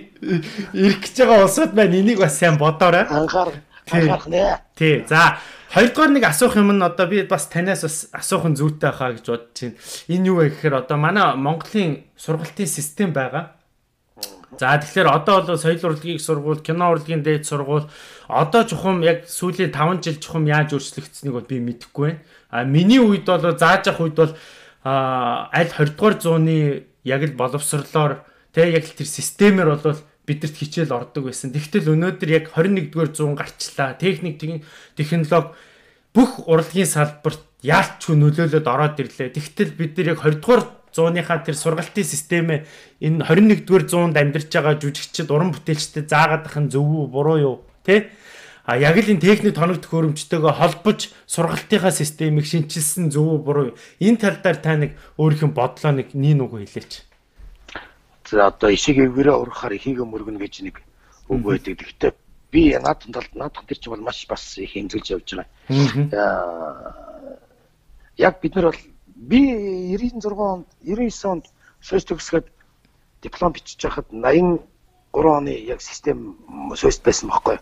[0.74, 3.06] ирэх гэж байгаа улсууд маань энийг бас сайн бодоорой.
[3.06, 3.54] Анхаар
[3.86, 4.66] анхаарах нэ.
[4.74, 5.06] Тий.
[5.06, 5.38] За
[5.74, 9.26] Хоёрдугаар нэг асуух юм нь одоо би бас танаас бас асуух нь зүйтэй хаа гэж
[9.26, 9.76] бодож байна.
[10.08, 13.56] Энэ юу вэ гэхээр одоо манай Монголын сургалтын систем байгаа.
[14.60, 17.90] За тэгэхээр одоо бол соёл урлагийн сургууль, кино урлагийн дээд сургууль
[18.30, 22.24] одоо чухам яг сүүлийн 5 жил чухам яаж өөрчлөгдсөнийг бол би мэдэхгүй байна.
[22.50, 24.32] А миний үед бол зааж ах үед бол
[24.86, 28.24] аль 20 дугаар зууны яг л боловсрлоор
[28.56, 31.54] тэ яг л тэр системээр бол бидэрт хичээл ордог байсан.
[31.54, 33.96] Тэгтэл өнөөдөр яг 21 дугаар зуун гарчлаа.
[33.96, 34.42] Техник
[34.98, 35.54] технологи
[36.14, 39.34] бүх урлагийн салбарт яалтчгүй нөлөөлөд ороод ирлээ.
[39.38, 40.64] Тэгтэл бид нар яг 20 дугаар
[40.96, 42.60] зууныхаа тэр сургалтын системээ
[43.04, 47.56] энэ 21-р зуунд амьдарч байгаа жүжигчд уран бүтээлчдэд заагаад ах нь зөв үү буруу юу
[47.84, 48.16] тэ
[48.64, 53.78] а яг л энэ техник тоног төхөөрөмжтэйгээ холбож сургалтынхаа системийг шинчилсэн зөв үү буруу юу
[54.00, 57.04] энэ тал дээр та нэг өөрийнх нь бодлоо нэг нин үгүй хэлээч
[58.34, 60.82] одоо ишиг эвгэрээ урахаар ихийг мөргөнө гэж нэг
[61.30, 62.14] үг байдаг гэхдээ
[62.52, 66.96] би наадхан талд наадхан тэр чинь бол маш бас их хэмзэлж явж байгаа
[68.18, 68.82] яг бид нар бол
[69.16, 69.42] би
[69.98, 71.46] 96 онд 99 онд
[71.82, 72.48] сойс төгсгöd
[73.22, 74.60] диплом бичиж байхад 83
[75.14, 76.38] оны яг систем
[76.76, 77.60] сойст байсан байхгүй.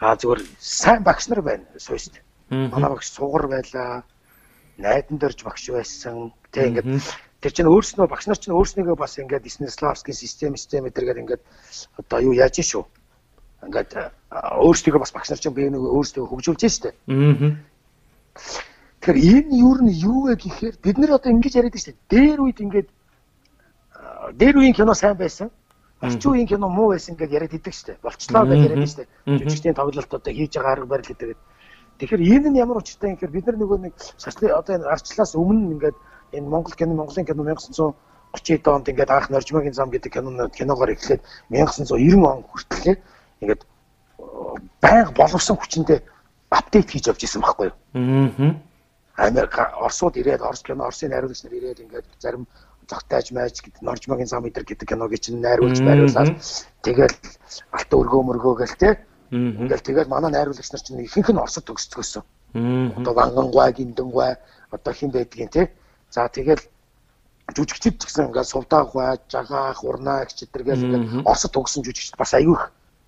[0.00, 2.20] Аа зүгээр сайн багш нар байна сойст.
[2.50, 4.04] Манай багш сугар байлаа.
[4.78, 6.32] Найдан дөрж багш байсан.
[6.52, 7.02] Тэг ингээд
[7.44, 11.42] тэр чинь өөрснөө багш нар чинь өөрснийгөө бас ингээд Снеславскийн систем систем гэдэргээд ингээд
[12.00, 12.88] одоо юу яаж шүү.
[13.68, 13.92] Ингээд
[14.32, 16.96] өөрсдийгөө бас багш нар чинь би нэг өөрсдөө хөгжүүлж штэ.
[17.04, 17.60] Аа
[19.04, 21.92] Тэгэхээр энэ юу нь юу вэ гэхээр бид нар одоо ингэж яриад дээ.
[22.08, 22.88] Дээр үед ингээд
[24.32, 25.52] дээр үеийн кино сайн байсан.
[26.00, 28.00] Орчин үеийн кино муу байсан гэж яриад идэг дээ.
[28.00, 29.08] Болцлоо гэж яриад дээ.
[29.28, 31.36] Жүжигчдийн тоглолт одоо хийж байгаа арга барил гэдэг.
[32.00, 35.36] Тэгэхээр энэ нь ямар учиртай юм гэхээр бид нар нөгөө нэг сарчны одоо энэ арчлаас
[35.36, 35.96] өмнө ингээд
[36.36, 41.22] энэ Монгол кино Монголын кино 1930 онд ингээд анх Норжмагийн зам гэдэг кино киногоор эхлээд
[41.50, 42.98] 1990 он хүртэл
[43.40, 43.62] ингээд
[44.82, 46.00] байнга боловсон хүчиндээ
[46.50, 47.76] апдейт хийж явж исэн байхгүй юу.
[47.94, 48.58] Аа
[49.16, 52.46] Америк Оросууд ирээд Орос кино Оросын найруулагч нар ирээд ингээд зарим
[52.90, 56.34] загтайж майж гэдэг Норжмагийн зам идэр гэдэг киног чинь найруулж байруулаад
[56.82, 57.14] тэгэл
[57.70, 58.90] алта өргөө мөргөө гэл те
[59.30, 62.22] ингээл тэгэл манай найруулагч нар чинь ихэнх нь Оросд төгсцгөөсөн.
[62.98, 64.34] Одоо Вангангуай, Гиндангуай
[64.70, 65.70] одоо хин байдгийн те.
[66.14, 66.62] За тэгэл
[67.56, 72.58] жүжигчд ч гэсэн ингээд сувдаахуй, жагаах, урнаа гэж чидэргээл ингээд Оросд төгсөн жүжигчд бас аягүй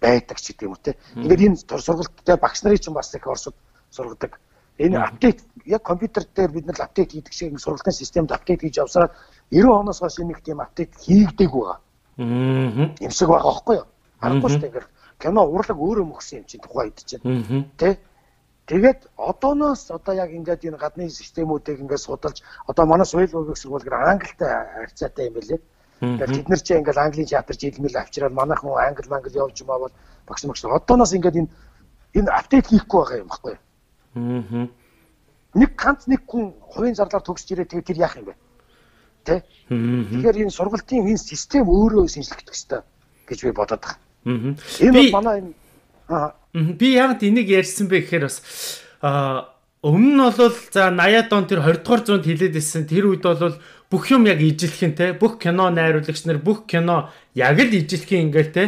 [0.02, 0.98] байдаг ч гэдэг юм уу те.
[1.14, 3.54] Ингээд энэ сургалттай багш нарын чинь бас их Оросд
[3.94, 4.42] сургадаг
[4.78, 9.12] Энэ апдейт яг компьютер дээр бид нар апдейт хийдэг шиг сургалтын системд апдейт хийж авсараад
[9.50, 11.80] 90 оноос хойш нэг тийм апдейт хийгдэг байгаа.
[12.18, 13.10] Аа.
[13.10, 13.86] Шиг байгаа байхгүй юу?
[14.20, 14.68] Харахгүй шүү дээ.
[14.68, 17.24] Ингээл кино урлаг өөрөө мөхсөн юм чинь тухайн үед чинь.
[17.80, 17.96] Тэ?
[18.66, 23.86] Тэгээд одооноос одоо яг ингээд энэ гадны системүүдийг ингээд судалж одоо манай соёл урлагч сургууль
[23.86, 25.60] гэр англитай харьцаатай юм байлээ.
[26.00, 29.94] Тэгээд бид нар чинь ингээд английн театр жилмэл авчираад манайхан англи мангли явж юмаа бол
[30.26, 31.50] багш багш одооноос ингээд энэ
[32.18, 33.54] энэ апдейт хийхгүй байгаа юм баггүй?
[33.54, 34.68] Аа.
[35.54, 38.34] Нэг ганц нэг хүн хувийн зарлаар төгсж ирээ тэгээ тэр яах юм бэ?
[39.24, 39.46] Тэ?
[39.70, 42.82] Тэгэхээр энэ сургалтын энэ систем өөрөө шинжлэхдэх хэрэгтэй
[43.30, 44.02] гэж би бодоод байна.
[44.26, 44.58] Аа.
[44.82, 45.54] Энэ бол манай энэ
[46.54, 48.40] би яг энийг ярьсан бэ гэхээр бас
[49.86, 52.90] өмнө нь бол за 80-аад он тэр 20 дугаар зуунд хилээд ирсэн.
[52.90, 53.54] Тэр үед бол
[53.86, 55.12] бүх юм яг ижилхэн те.
[55.14, 58.64] Бүх кино найруулагч нар бүх кино яг л ижилхэн ингээл те.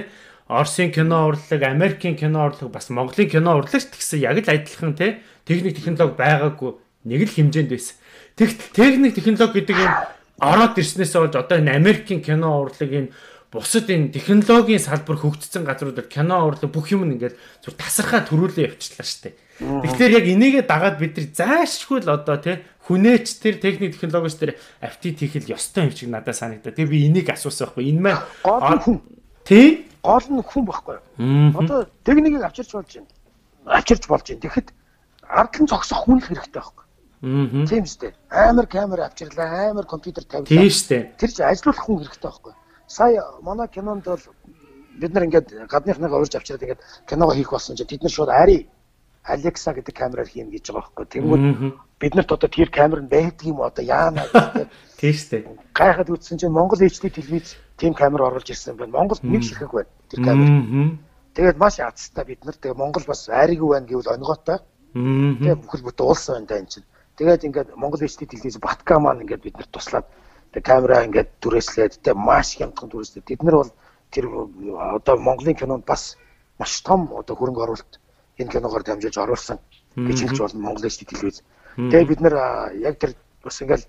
[0.46, 5.20] Оросын кино урлаг, Америкийн кино урлаг, бас Монголын кино урлагч гэсэн яг л адилхан те.
[5.44, 6.78] Техник технологи байгаагүй.
[7.04, 7.96] Нэг л хэмжээнд байсан.
[8.38, 9.92] Тэгтэл техник технологи гэдэг юм
[10.38, 13.10] ороод ирснээсээ болж одоо энэ Америкийн кино урлагийн
[13.52, 19.08] бусад энэ технологийн салбар хөгжсөн газруудад кино урлаг бүх юм ингээд зүр тасархаа төрүүлээ явчихлаа
[19.08, 19.32] штэ.
[19.58, 24.52] Тэгэхээр яг энийгээ дагаад бид нар заашгүй л одоо тий хүнээч тэр техник технологич тэр
[24.84, 26.76] апдейт хийх л ёстой юм шиг надад санагдаа.
[26.76, 27.88] Тэгээ би энийг асуусан байхгүй.
[27.88, 29.00] Энэ маань
[29.48, 30.96] тий гол нь хүн байхгүй?
[31.56, 33.08] Одоо техникийг авчирч болж байна.
[33.64, 34.42] Авчирч болж байна.
[34.44, 34.68] Тэгэхэд
[35.24, 36.84] ард нь зогсох хүн л хэрэгтэй байхгүй?
[37.66, 38.12] Тийм үстэй.
[38.30, 40.46] Амар камер авчирлаа, амар компьютер тавилаа.
[40.46, 41.12] Тийм үстэй.
[41.18, 42.54] Тэр чинь ажилуулах хүн хэрэгтэй байхгүй?
[42.88, 44.24] Сая манай кинонд бол
[44.98, 48.68] бид нар ингээд гадныхныгаа урьж авчираад ингээд киногоо хийх болсон чинь тэд нар шууд ари
[49.28, 51.06] Alexa гэдэг камераар хийн гэж байгаа байхгүй.
[51.12, 51.42] Тэнгүүд
[52.00, 54.68] бид нарт одоо тэр камер нь байдаг юм одоо яана гэдэг.
[54.96, 55.42] Тийм шүү дээ.
[55.76, 58.96] Гайхаад үзсэн чинь Монгол HD телевиз тийм камер оруулж ирсэн байна.
[58.96, 60.48] Монголд нэг ширхэг байна тэр камер.
[61.36, 64.58] Тэгээд маш язтай бид нар тэгээ Монгол бас айргүй байна гэвэл онгоотой.
[64.96, 66.88] Тэгээ бүхэл бүтэн улс байна даа энэ чинь.
[67.20, 70.06] Тэгээд ингээд Монгол HD телевиз Батка маань ингээд бид нарт туслаад
[70.52, 73.72] тэг камера ингээд түрээслээд тэг маш хямдхан түрээслээд бид нар бол
[74.10, 74.24] тэр
[74.96, 76.16] одоо Монголын кинонд бас
[76.58, 78.00] маш том одоо хөрөнгө оруулалт
[78.38, 79.58] энэ киногоор дамжуулж оруулсан
[79.96, 81.42] гэж хэлж болно Монгол HD телевиз.
[81.76, 82.34] Тэгээ бид нар
[82.74, 83.84] яг тэр бас ингээд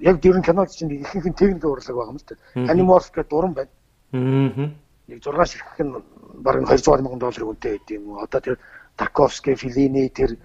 [0.00, 2.34] яг дөрөн кинод чинь ихэнх нь техник урлаг байгаа юм л да.
[2.72, 3.70] Animorph гэдэг дуран байна.
[4.12, 4.72] Аа.
[5.06, 5.94] Нэг 6 ширхэг нь
[6.40, 8.18] бараг 200 сая долларын үнэтэй байд юм.
[8.18, 8.58] Одоо тэр
[8.96, 10.36] Тарковский, Филини тэр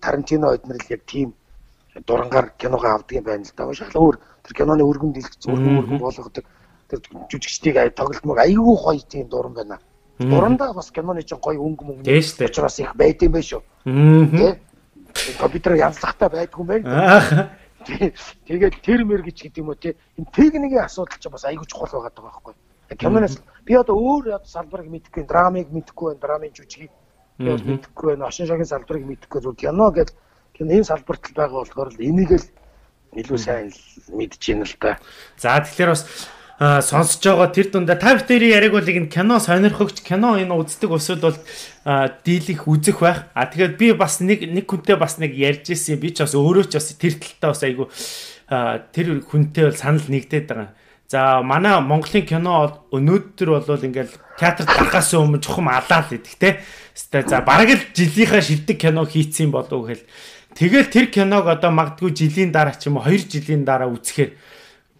[0.00, 1.34] Тарантино эднэр л яг тийм
[2.06, 3.72] дурангаар киногоо авдаг юм байна л да.
[3.74, 6.44] Шал өөр тэр киноны өргөн дэлгэц өргөн өргөн болгодог
[6.90, 9.78] тэр жүжигчдийг тоглолтмог айгүй гоё тийм дуран байна.
[10.18, 13.62] Дурандаа бас киноны чинь гоё өнгө мөнгө учраас их байд юм байна шүү.
[13.84, 14.58] Тэ?
[15.38, 17.50] Компьютер янзлахтай байдгүй юм байна.
[17.84, 21.90] Тэгээд тэр мэр гэж гэдэг юм уу те энэ техникийн асуудал ч бас айгүй чухал
[22.00, 22.54] байгаа даа байхгүй.
[22.96, 26.92] Киноноос би одоо өөр салбарыг мэдэхгүй, драмыг мэдэхгүй, драмын жүжигийг
[27.38, 28.16] мэдэхгүй.
[28.22, 30.16] Ошин шогийн салбарыг мэдэхгүй зүгээр кино гэдэг
[30.54, 32.46] кино энэ салбарт л байгаа болохоор л энийг л
[33.14, 33.74] илүү сайн
[34.10, 34.98] мэдж байна л да.
[35.38, 36.02] За тэгэхээр бас
[36.58, 41.18] сонсож байгаа тэр дундаа та бүхэн яриаг бол энэ кино сонирхогч кино энэ үздэг өсөл
[41.18, 41.38] бол
[42.22, 43.26] дийлэх үзэх байх.
[43.34, 45.98] А тэгээд би бас нэг нэг хүнтэй бас нэг ярьж ирсэн.
[45.98, 47.90] Би ч бас өөрөө ч бас тэр талтай бас айгу
[48.94, 50.70] тэр хүнтэй бол санал нэгдээд байгаа.
[51.10, 56.62] За манай Монголын кино өнөөдөр бол ингээл театрт гарахаас өмнө чухам алаа л идэх те.
[56.94, 60.06] За бараг л жилийнхаа шилдэг кино хийцэн болов гэхэл
[60.54, 64.32] тэгэл тэр киног одоо магадгүй жилийн дараа ч юм уу 2 жилийн дараа үзэхээр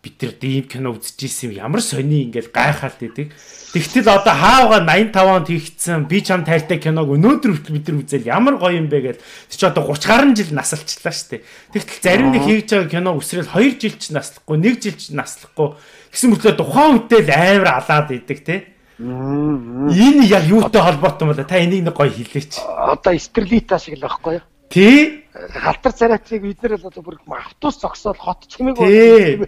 [0.04, 3.32] бид тэр ийм кино үзчихсэн юм ямар сони ингээл гайхаад идэг.
[3.72, 8.60] Тэгтэл одоо хаавга 85 онд хийгдсэн би чам тайртай киног өнөөдөр бид нар үзэл ямар
[8.60, 11.40] гоё юм бэ гэд чи одоо 30 гаруй жил насалчлаа штэ.
[11.72, 15.80] Тэгтэл зарим нэг хийж байгаа кино өсрэл 2 жил ч наслахгүй 1 жил ч наслахгүй
[16.12, 18.56] гэсэн мөртлөө тухайн үедээ л амар алаад идэг те.
[19.00, 21.48] Энэ яг юутай холбоотой юм бэ?
[21.48, 22.60] Та энийг нэг гоё хэлээч.
[22.60, 24.44] Одоо стерлита шиг л байхгүй юу?
[24.68, 25.23] Тий.
[25.34, 29.46] Халтар царайцыг бид нар л одоо бүр автобус зогсоод хот чимээг байна.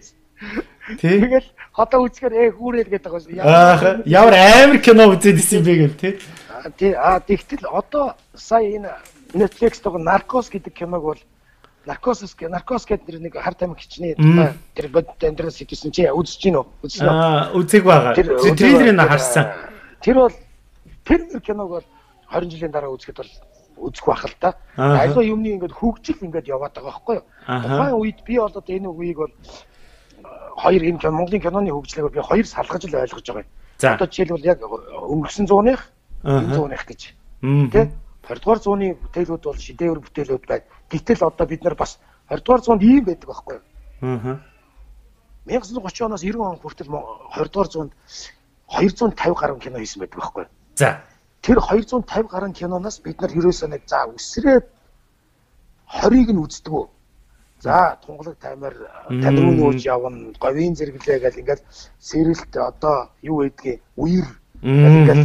[0.99, 1.21] Тий.
[1.23, 6.13] Тэгэл хотоо үзэхээр ээ хүүрэл гэдэг байгаа ямар амар кино үзээд исэн бэ гэл тий.
[6.77, 6.93] Тий.
[6.93, 8.91] Аа тэгтэл одоо сая энэ
[9.35, 11.21] Netflix дэх Narcos гэдэг киног бол
[11.87, 16.67] Наркос наркос гэдэг нэг хар тамхи хичнээн тэр бодит амьдрал сэтгсэн чи үзэж гин үү?
[16.83, 17.15] Үзсэн үү?
[17.15, 18.19] Аа үзег байгаа.
[18.19, 19.55] Трейлерыг харсан.
[20.03, 20.35] Тэр бол
[21.07, 21.87] тэр киног бол
[22.35, 23.31] 20 жилийн дараа үзэхэд бол
[23.77, 24.57] үзэх байх л та.
[24.77, 27.27] Альва юмны ингээд хөгжил ингээд яваад байгаа байхгүй юу?
[27.47, 29.35] Тухайн үед би бол одоо энэ үеийг бол
[30.57, 33.51] хоёр энэ Монголын киноны хөгжлийг би хоёр салгаж л ойлгож байгаа юм.
[33.83, 35.93] Одоо жишээлбэл яг өнгөрсөн зууных
[36.25, 37.13] энэ зууных гэж.
[37.71, 37.93] Тэ?
[38.27, 40.67] 20 дугаар зууны бүтээлүүд бол шидэвэр бүтээлүүд байна.
[40.91, 43.65] Гэтэл одоо бид нар бас 20 дугаар зуунд ийм байдаг байхгүй юу?
[44.03, 44.41] Аа.
[45.47, 47.93] 1930 оноос 90 он хүртэл 20 дугаар зуунд
[48.67, 50.51] 250 гаруй кино хийсэн байдаг байхгүй юу?
[50.75, 51.01] За.
[51.47, 54.67] Тэр 250 гаруй киноноос бид нар ерөөсөө нэг за үсрээд
[56.03, 56.87] 20-ыг нь үздэг үү?
[57.63, 58.75] За тунгалаг таймер
[59.07, 61.63] танирууны ууж явна, говийн зэрэглээ гэл ингээд
[62.03, 64.27] сэрэлт одоо юу байдгийг үер
[64.59, 65.23] ингээд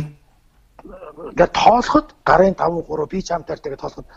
[1.33, 4.07] ингээд тоолоход гарын 5 3 би чамтаар тэгээд тоолоход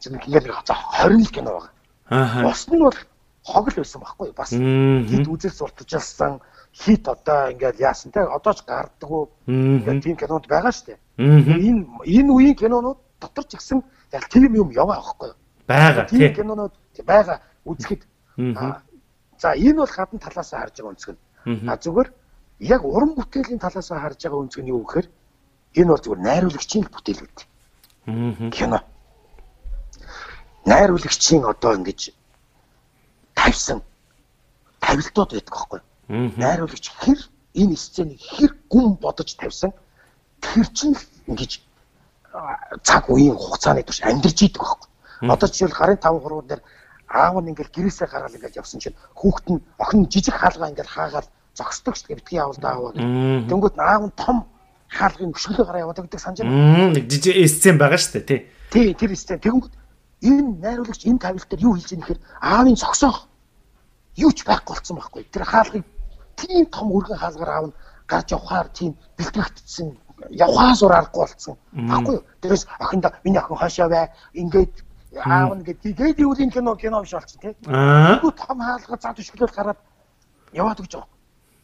[0.00, 1.72] ингээд за 20 л кино байгаа.
[2.08, 2.42] Аа.
[2.48, 2.96] Бос нь бол
[3.44, 6.40] хог л байсан байхгүй бас хит үзэл сурталчилсан
[6.74, 10.98] хит одоо ингээд яасан те одоо ч гардаггүй ингээд тийм кинонд байгаа дээ.
[11.18, 11.82] Энэ
[12.18, 15.38] энэ үеийн кинонууд дотор ч гэсэн яг тийм юм яваа байхгүй юу?
[15.66, 16.74] Бага тийм кинонууд
[17.06, 18.02] байгаа үзэхэд
[19.38, 21.68] за энэ бол гадна талаас нь харж байгаа өнцг нь.
[21.70, 22.08] А зүгээр
[22.74, 25.06] яг уран бүтээлийн талаас нь харж байгаа өнцг нь юу гэхээр
[25.78, 27.46] энэ бол зүгээр найруулагчийн бүтээл гэдэг.
[28.56, 28.78] Кино
[30.66, 32.00] найруулагчийн одоо ингэж
[33.34, 33.82] тавьсан
[34.80, 35.80] тавилтууд байдаг байхгүй.
[36.08, 37.20] Найруулагч хэр
[37.54, 39.72] энэ сценийг хэр гүн бодож тавьсан
[40.40, 40.96] тэр чинь
[41.26, 41.60] ингэж
[42.82, 44.88] цаг үеийн хугацааны турш амьдарч идэг байхгүй.
[45.32, 46.62] Одоо жишээл гарын 5 хурууд дээр
[47.08, 51.28] аав нь ингээл гэрээсээ гараад ингээд явсан чинь хүүхэд нь охин жижиг хаалгаа ингээд хаагаад
[51.54, 53.06] зогсдог шүү дээ битгий явал дааваа гэх.
[53.48, 54.38] Тэнгүүд аав нь том
[54.90, 56.90] хаалгын өшгөлөө гараа яваад гэдэг санаж байна.
[56.90, 58.40] Нэг жижиг сцен байгаа шүү дээ тий.
[58.74, 59.72] Тий тэр сцен тэнгүүд
[60.26, 63.18] энэ найруулагч энэ тавилт дээр юу хийж байгаа нэхэр аавын цогсоох
[64.18, 65.22] юу ч байхгүй болсон байхгүй.
[65.30, 65.84] Тэр хаалгыг
[66.36, 67.76] тийм том өргөн хаалгаар аав нь
[68.06, 69.88] гарч явахаар тийм бэлтгэгдсэн
[70.30, 71.56] явхаас ур аргагүй болсон.
[71.72, 72.18] Баггүй?
[72.42, 74.10] Тэрээс охиндоо миний охин хашаа бай.
[74.34, 74.74] Ингээд
[75.24, 77.54] аав нь гэдэг юу энэ кино кино биш болсон тий.
[77.62, 79.78] Тэгвэл том хаалга зад өшгөлөөл гараад
[80.52, 81.08] яваад гэж байгаа.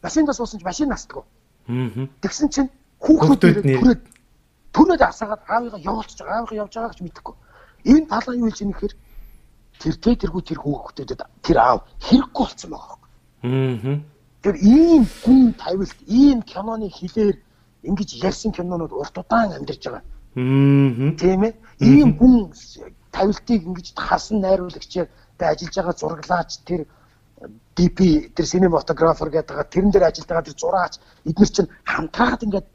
[0.02, 1.24] Машиндаа суусан ч машин настдаг.
[2.22, 2.70] Тэгсэн чинь
[3.04, 4.02] хүүхдүүд түрээд
[4.74, 6.26] түрээд асаагаад аавыгаа явуулчих.
[6.26, 7.34] Аавыгаа явж байгааг ч мэдэхгүй.
[7.84, 8.94] Энэ талаа юу хэлж ийм гэхээр
[9.80, 13.10] тэр тэ тэргүй тэр хүүхдүүдэд тэр аав хэрэггүй болсон байгаа байхгүй.
[13.44, 14.19] Аа.
[14.42, 17.36] Тэр ийм гүн тавилт, ийм киноны хилээр
[17.84, 20.02] ингэж ярьсан кинонууд урт удаан амьдарч байгаа.
[20.36, 21.12] Аа.
[21.20, 21.52] Тийм ээ.
[21.80, 22.52] Ийм гүн
[23.12, 25.08] тавилтыг ингэж хасан найруулагчаар
[25.40, 26.86] ажиллаж байгаа зураглаач тэр
[27.76, 30.94] DP тэр синематографер гэдэг байгаа тэрэн дээр ажиллаж байгаа тэр зураач
[31.28, 32.68] эдгээр чинь хамтраад ингээд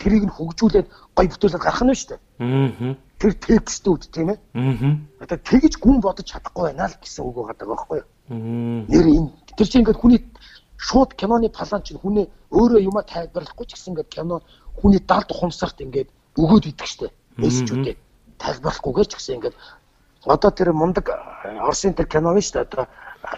[0.00, 2.20] тэрийг нь хөгжүүлээд гой бүтээлэл гарах нь шүү дээ.
[2.42, 2.94] Аа.
[3.20, 4.38] Тэр текстүүд тийм ээ.
[4.54, 4.94] Аа.
[5.22, 8.08] Одоо тэгэж гүн бодож чадахгүй байна л гэсэн үг байгаа байхгүй юу?
[8.30, 8.82] Аа.
[8.90, 10.20] Нэр энэ тэр чинь ингээд хүний
[10.80, 12.26] шууд киноны палан чинь хүний
[12.56, 14.40] өөрөө юма тайлбарлахгүй ч гэсэн ингээд кино
[14.80, 16.08] хүний далд ухамсарт ингээд
[16.40, 17.12] өгөөд идэг штэ.
[17.36, 17.96] Эсчүүдээ
[18.40, 19.56] тайлбарлахгүйгээр ч гэсэн ингээд
[20.24, 21.06] одоо тэр мундаг
[21.60, 22.88] Оросын тэр кино нь штэ одоо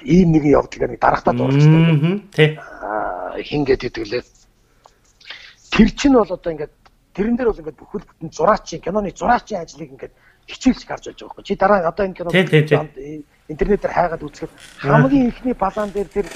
[0.07, 2.31] ийм нэгэн явдлыг нэг дарахтаа дуурчдаг.
[2.31, 2.55] Тий.
[2.59, 4.23] Аа хин гэдэг лээ
[5.75, 6.73] тэр чинь бол одоо ингээд
[7.17, 10.15] тэрэн дээр бол ингээд бүхэл бүтэн зураачийн киноны зураачийн ажлыг ингээд
[10.47, 11.45] хичээлж гарч болж байгаа байхгүй.
[11.45, 12.31] Чи дараа одоо энэ кино
[13.53, 16.27] интернетээр хайгаад үзэхэд хамгийн ихний балаан дээр тэр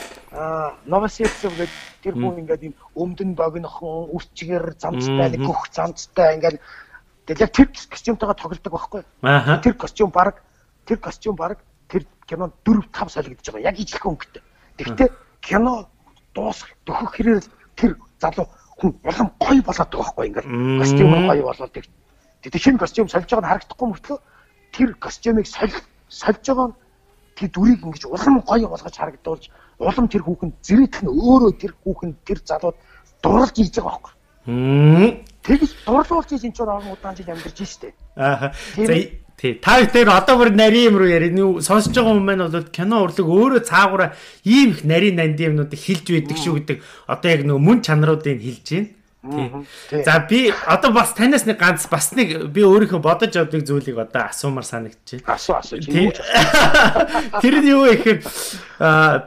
[0.86, 1.70] Новосибирск гэдэг
[2.04, 6.60] тэр хүн ингээд юм өмдөн богинохон үрчгэр замцтай нэг гөх замцтай ингээд
[7.26, 9.02] тэгэл яг тэр костюмтойгоо тоглодог байхгүй.
[9.64, 10.44] Тэр костюм баг
[10.84, 11.58] тэр костюм баг
[11.88, 13.68] тэр кинонд 4 5 солигдож байгаа.
[13.70, 14.42] Яг ижлэх өнгөтэй.
[14.76, 15.88] Тэгвэл кино
[16.34, 17.44] дуусах дөхөх хэрээр
[17.74, 18.46] тэр залуу
[18.78, 20.48] хүн улам гоё болоод байгаа байхгүй ингээд
[20.80, 21.86] костюм гоё болоод тэг.
[22.42, 24.18] Тэгээ шинэ костюм сольж байгаа нь харагдахгүй мөртлөө
[24.76, 25.74] тэр костюмыг соль
[26.08, 26.76] сольж байгаа нь
[27.36, 29.44] тэр дүрийг ингэж улам гоё болгож харагдуулж
[29.78, 32.76] улам тэр хүүхэн зэрэгдэх нь өөрөө тэр хүүхэн тэр залууд
[33.22, 34.14] дурлж ийж байгаа байхгүй.
[35.44, 37.92] Тэгж дурлуулж энэ ч орон удаан жил амьдарч штэ.
[38.16, 38.52] Аа.
[39.36, 39.60] Тий.
[39.60, 41.28] Та бүхэн одоо бүр нарийн юм руу яриа.
[41.28, 44.10] Нүү сонсож байгаа хүмүүс маань бол кино урлаг өөрөө цаагаараа
[44.48, 48.64] ийм их нарийн нанд юмнуудыг хилж байдаг шүү гэдэг одоо яг нөгөө мөн чанаруудыг хилж
[48.72, 48.88] байна.
[49.26, 50.02] Тий.
[50.04, 54.30] За би одоо бас танаас нэг ганц бас нэг би өөрийнхөө бодож авдаг зүйлийг одоо
[54.30, 55.26] асуумар санагдчихэв.
[55.26, 55.80] Асуу асуу.
[57.42, 58.20] Тэр нь юу гэхээр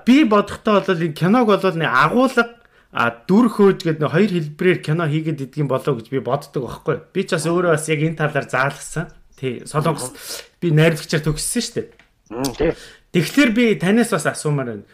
[0.08, 4.80] би бодохдоо бол энэ киног бол нэг агуулга а дүр хөөж гэдэг нэг хоёр хэлбэрээр
[4.82, 6.98] кино хийгээд идэх юм болоо гэж би боддог байхгүй.
[7.14, 9.14] Би ч бас өөрөө бас яг энэ талаар заалгасан.
[9.38, 10.10] Тий, Солонгос
[10.58, 12.74] би найрлагчаар төгссөн шүү дээ.
[13.14, 14.86] Тэгэхээр би танаас бас асуумаар байна.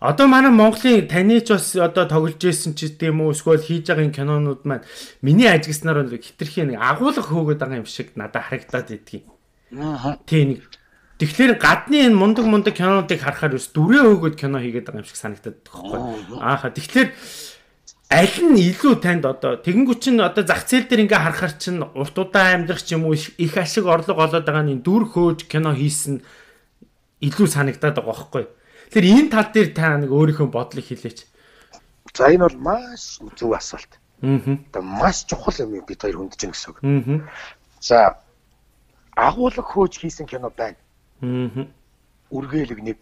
[0.00, 4.12] Одоо манай Монголын таны ч бас одоо тоглож ирсэн ч гэдэм үү эсвэл хийж байгаа
[4.12, 4.84] кинонууд маань
[5.24, 9.24] миний ажигснаар бол хитрхийн нэг агуулга хөөгд байгаа юм шиг надад харагдаад идэгий.
[9.72, 10.20] Аа.
[10.28, 10.60] Тий нэг
[11.16, 15.16] Тэгэхээр гадны энэ мундаг мундаг кинонуудыг харахаар бас дүрээ хөөгд кино хийгээд байгаа юм шиг
[15.16, 15.98] санагдаад байхгүй.
[16.44, 16.68] Ааха.
[16.76, 17.08] Тэгэхээр
[18.12, 22.16] аль нь илүү танд одоо тэгэнгүүт чинь одоо зах зээл дээр ингээ харахаар чинь урт
[22.20, 26.20] удаан амьдрах ч юм уу их ашиг орлого олоод байгаа нь дүр хөөж кино хийсэн
[27.24, 28.44] илүү санагдаад байгаа байхгүй.
[28.90, 31.26] Тэгэхээр энэ тал дээр та нэг өөрийнхөө бодлыг хэлээч.
[32.14, 33.98] За энэ бол маш зөв асуулт.
[34.22, 34.56] Аа.
[34.70, 36.78] Одоо маш чухал юм бид хоёр хүндэж байна гэсэн үг.
[36.80, 37.28] Аа.
[37.82, 37.98] За
[39.18, 40.78] агуулга хөөж хийсэн кино байна.
[41.20, 41.66] Аа.
[42.30, 42.96] Үргээлэг 1,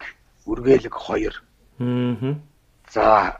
[0.49, 1.31] үргээлэг 2.
[1.79, 2.35] Аа.
[2.89, 3.39] За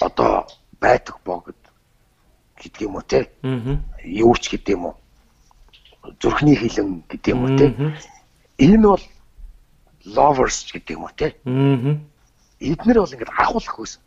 [0.00, 0.46] одоо
[0.80, 1.54] байдаг богд
[2.56, 3.30] гэдэг юм уу те.
[3.44, 3.78] Аа.
[4.02, 4.96] Юу ч гэдэг юм уу.
[6.18, 7.70] Зүрхний хилэн гэдэг юм уу те.
[8.58, 9.04] Энэ бол
[10.06, 11.34] lovers гэдэг юм уу те.
[11.44, 11.98] Аа.
[12.60, 13.98] Эднэр бол ингээд агуулах хөөс.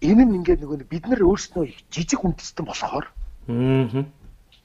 [0.00, 3.06] Энэ нь ингээд нөгөө бид нар өөрсдөө их жижиг үндэстэн болохоор
[3.50, 4.06] аа.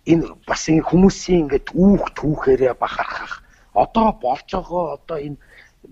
[0.06, 3.42] Энэ бас ингэ хүмүүсийн ингээд үүх түүхээрээ бахархах
[3.74, 5.38] одоо болж байгаа одоо энэ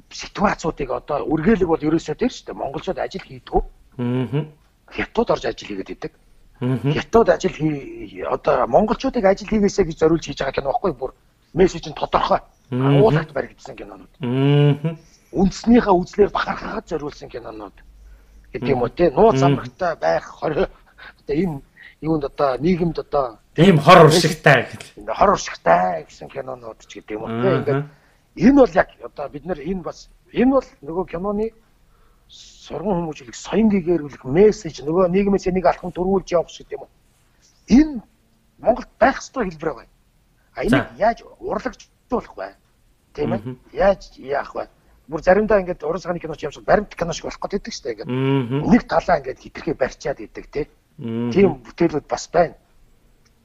[0.10, 2.62] ситуацуудыг одоо үргэлэг бол ерөөсөө тэр шүү дээ.
[2.62, 3.64] Монголчууд ажил хийдэг.
[3.97, 4.45] Аа.
[4.93, 6.14] Хятад орж ажил хийгээд идэг.
[6.62, 11.12] Хятад ажил хий одоо монголчуудыг ажил хийгээсэй гэж зориулж хийж байгаа кино байхгүй бүр
[11.54, 12.39] мессеж нь тодорхой.
[12.72, 14.14] Агуулгад баригдсан кинонууд.
[15.34, 17.74] Үндснийхээ үзлээр бахархахад зориулсан кинонууд
[18.53, 19.09] гэдэг юм уу те.
[19.09, 21.61] Нууц амрагтай байх 20 одоо энэ
[22.01, 24.93] юунд одоо нийгэмд одоо ийм хор уршигтай гэх.
[25.18, 27.49] Хор уршигтай гэсэн кинонууд ч гэдэг юм уу те.
[27.57, 27.86] Ингээд
[28.36, 31.53] Энэ бол яг одоо бид нар энэ бас энэ бол нөгөө киноны
[32.28, 36.89] сургууль хүмүүжлэг соён гэгэрүүлэх мессеж нөгөө нийгмээс нэг алхам төрүүлж явах шиг юм.
[37.70, 38.01] Энэ
[38.57, 39.93] Монголд байх ёстой хэлбэр байна.
[40.55, 41.22] А энийг яаж
[42.14, 42.49] урлагжуулах вэ?
[43.14, 43.41] Тийм ээ?
[43.74, 44.68] Яаж яах вэ?
[45.07, 48.09] Бүр заримдаа ингээд уран цагааны киноч явж баримт кино шиг болох гэдэг шүү дээ ингээд.
[48.72, 50.47] Нэг талаа ингээд хитрхээ барьчаад идэг
[50.97, 52.55] тийм бүтээлүүд бас байна.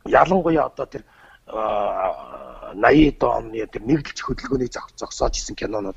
[0.05, 1.03] Ялангуяа одоо тэр
[1.49, 5.97] 80-д оны тэр нэгдэлч хөдөлгөөнийг зогсоож исэн кинонууд.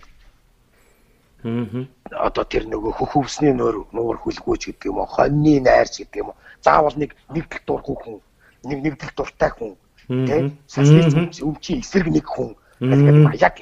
[1.43, 1.85] Аа.
[2.11, 6.39] Одоо тэр нөгөө хөхөвсний нуур нуур хүлгүүч гэдэг юм уу, хоньны найрч гэдэг юм уу.
[6.61, 8.21] Заавал нэг нэгдэл дур хүн,
[8.63, 9.75] нэг нэгдэл дуртай хүн,
[10.07, 11.01] тийм сасны
[11.41, 12.55] өмчийн эсрэг нэг хүн.
[12.81, 13.55] Тэгэхээр яг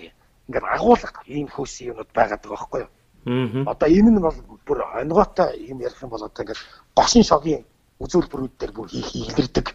[0.48, 3.68] ингээд агуулга ийм хөөс юмуд байгаад байгаа байхгүй юу?
[3.68, 6.64] Одоо энэ нь бол бүр онгоотой юм ярих юм бол одоо ингээд
[6.96, 7.64] гошин шогийн
[8.00, 9.68] үзүүлбэрүүд дээр бүр хийх илэрдэг.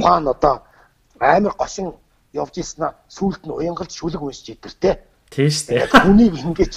[0.00, 0.64] Ухаан одоо
[1.20, 1.92] амар гошин
[2.32, 5.04] явж ийснаа сүулт нь уянгалж шүлэг уншиж идэртэй.
[5.28, 5.86] Тийм шүү дээ.
[5.92, 6.72] Хүнийг ингэж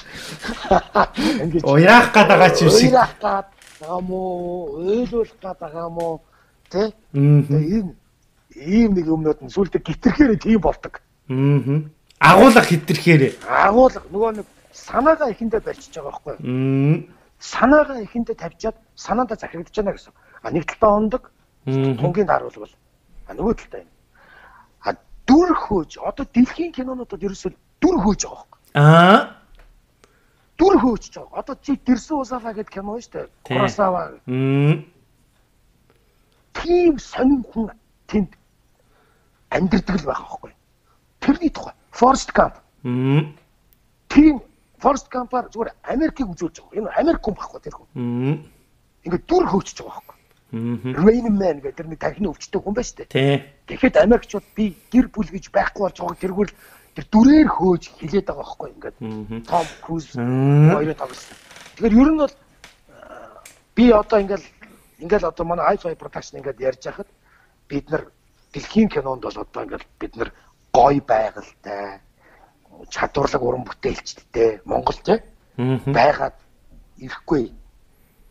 [1.47, 2.91] ингэж уяах гээд байгаа ч юм шиг.
[2.91, 3.47] Уяах гээд
[3.79, 4.19] байгаа мó,
[4.83, 6.19] ойлуулах гээд байгаа мó,
[6.67, 6.91] тэ?
[7.15, 7.95] Энэ
[8.55, 10.99] ийм нэг юмнууд нь сүултээ гитэрхээр тийм болдог.
[11.29, 11.81] Аа.
[12.19, 13.35] Агуулга хитэрхээр.
[13.49, 16.41] Агуулга нөгөө нэг санаагаа ихэндээ барьчихж байгаа байхгүй юу?
[16.41, 17.15] Аа.
[17.39, 20.13] Санаагаа ихэндээ тавьчаад санаандаа захирагдаж байна гэсэн.
[20.41, 21.23] А нэг талдаа ондог.
[21.65, 22.73] Тунгийн даруул бол
[23.27, 23.91] а нөгөө талдаа юм.
[24.85, 24.93] А
[25.25, 27.51] дүр хөөж одоо дэлхийн кинонуудад ерөөсөө
[27.81, 28.59] дүр хөөж байгаа байхгүй.
[28.77, 29.17] Аа.
[30.57, 31.39] Дүр хөөж байгаа.
[31.41, 33.27] Одоо чи Дэрсэн усаалаа гэдэг кино шүү дээ.
[33.43, 34.13] Курасава.
[36.53, 37.73] Тийм сонин хүн
[38.07, 38.31] тэнд
[39.51, 40.51] амьдрдаг л байгаа байхгүй.
[41.25, 41.73] Тэрний тухай.
[41.89, 42.29] Forest.
[42.37, 42.53] Аа.
[44.09, 44.41] Тийм
[44.77, 46.77] Forest Gump-аар зүгээр Америкийг үзүүлж байгаа.
[46.77, 47.89] Энэ Америк хүн байхгүй тэр хүн.
[49.01, 50.15] Ингээд дүр хөөчж байгаа байхгүй.
[50.53, 53.09] Rain Man гэдэг тэр нэг тархины өвчтөй хүн байна шүү дээ.
[53.09, 53.35] Тий.
[53.65, 56.53] Тэгэхэд Америкчууд би гэр бүл гэж байхгүй болж байгааг тэргүүл
[56.95, 58.97] тэр дүрээр хөөж хилээд байгаа байхгүй ингээд.
[59.49, 61.35] Том Круз хоёроо тоглосон.
[61.75, 63.41] Тэгэхээр ер нь бол аа,
[63.75, 64.47] би одоо ингээл
[65.01, 67.09] ингээл одоо манай i5 production ингээд ярьж байхад
[67.67, 68.03] бид нар
[68.53, 70.29] дэлхийн кинонд бол одоо ингээл бид нар
[70.75, 72.01] гой байгальтай
[72.91, 74.99] чадварлаг уран бүтээлчтэй Монгол
[75.57, 75.79] Аа.
[75.87, 76.35] байгаад
[76.97, 77.53] ирэхгүй.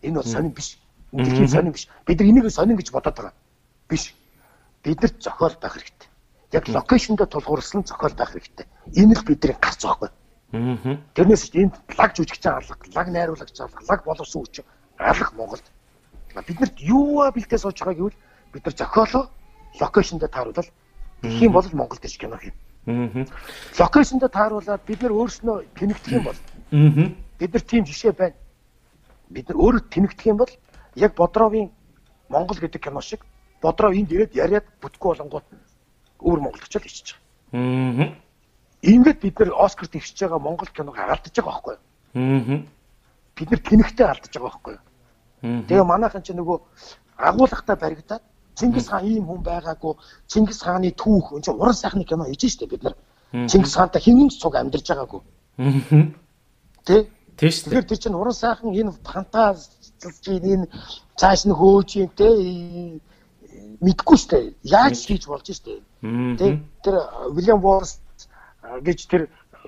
[0.03, 0.79] Энэ бол сонин биш.
[1.13, 1.89] Дэлхийн сонин биш.
[2.07, 3.35] Бид нар энийг сонин гэж бодоод байгаа.
[3.89, 4.15] Биш.
[4.83, 6.09] Бид нар зохиол байх хэрэгтэй.
[6.53, 8.67] Яг локейшндээ тулгуурласан зохиол байх хэрэгтэй.
[8.93, 10.11] Энэ л бидний гарц байхгүй.
[10.53, 10.99] Аа.
[11.17, 14.61] Тэрнээс ч энд лаг жүжигч алга, лаг найруулагч алга, лаг боловсон хүч
[14.99, 15.65] алга Монголд.
[16.47, 18.19] Бид нарт юуа бэлтээ сууж байгаа гэвэл
[18.53, 19.25] бид нар зохиолоо
[19.81, 20.69] локейшндээ тааруулаад
[21.25, 22.55] дэлхийн бол Монголд гэж кино хийн.
[22.87, 23.25] Аа.
[23.81, 26.39] Локейшндээ тааруулаад бид нар өөрснөө тэнэгдэх юм бол
[26.73, 27.09] Аа.
[27.41, 28.37] бид нар тийм жишээ байна.
[29.33, 30.53] Бид нар өөрөө тэнэгдэх юм бол
[30.95, 31.73] яг Бодровын
[32.29, 33.25] Монгол гэдэг кино шиг
[33.63, 35.47] Бодров энд ирээд яриад бүтггүй болонгууд
[36.21, 37.17] өөр Монголд очиод ичиж
[37.53, 38.13] байгаа.
[38.13, 38.13] Аа.
[38.83, 41.81] Ингээд бид нар Оскар тэгшиж байгаа Монгол киног алдаж байгаа байхгүй юу?
[42.21, 42.63] Аа.
[43.37, 44.85] Бид нар тэнэгтэй алдаж байгаа байхгүй юу?
[45.69, 46.59] Тэгээ манайхан ч нөгөө
[47.17, 48.23] агуулгатай баригдаад
[48.55, 49.95] Чингис хаан ийм хүн байгаагүй
[50.31, 52.97] Чингис хааны түүх энэ чинь уран сайхны кино хийж штэ бид нар.
[53.33, 55.21] Чингис хаантай хинэн ч цуг амьдарч байгаагүй.
[55.59, 56.15] Аа.
[56.87, 57.07] Тэ?
[57.37, 57.83] Тий шүү дээ.
[57.83, 60.67] Тэгэхээр тэр чинь уран сайхан энэ фантазилж энэ
[61.19, 62.29] цааш нь хөөж юм те
[63.83, 64.55] мэдгүй штэ.
[64.63, 65.83] Яаж хийж болж штэ.
[66.39, 66.63] Тэ?
[66.85, 66.95] Тэр
[67.59, 67.99] Wallace
[68.63, 69.23] а, гэж тэр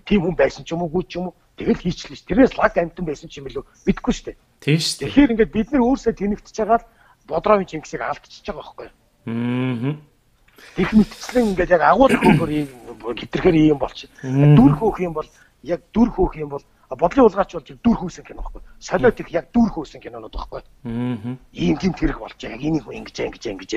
[0.06, 2.22] тийм хүн байсан ч юм уу ч юм уу тэгэл хийчлээ ш.
[2.22, 4.38] Тэрээс лаг амтан байсан ч юм билүү мэдгүй штэ.
[4.62, 5.08] Тий шүү дээ.
[5.10, 6.88] Тэгэхээр ингээд бид нар өөрсдөө тэнэгтэж байгаа л
[7.28, 8.94] бодровын чингисийг алдчихж байгаа байхгүй юу?
[9.26, 9.96] Аа.
[10.76, 12.50] Их мэтчлэн ингээд яг агуулх хөөхөр
[13.18, 14.10] хитрхээр ийм болчих.
[14.22, 15.28] Дүр хөөх юм бол
[15.62, 18.62] яг дүр хөөх юм бол бодлын улгаач бол дүр хөөсөн кино байхгүй.
[18.78, 20.62] Солиот их яг дүр хөөсөн кинонууд байхгүй.
[20.62, 21.36] Аа.
[21.52, 23.72] Ийм тийм тэрэг болж яг энийг ингэж ингэж ингэж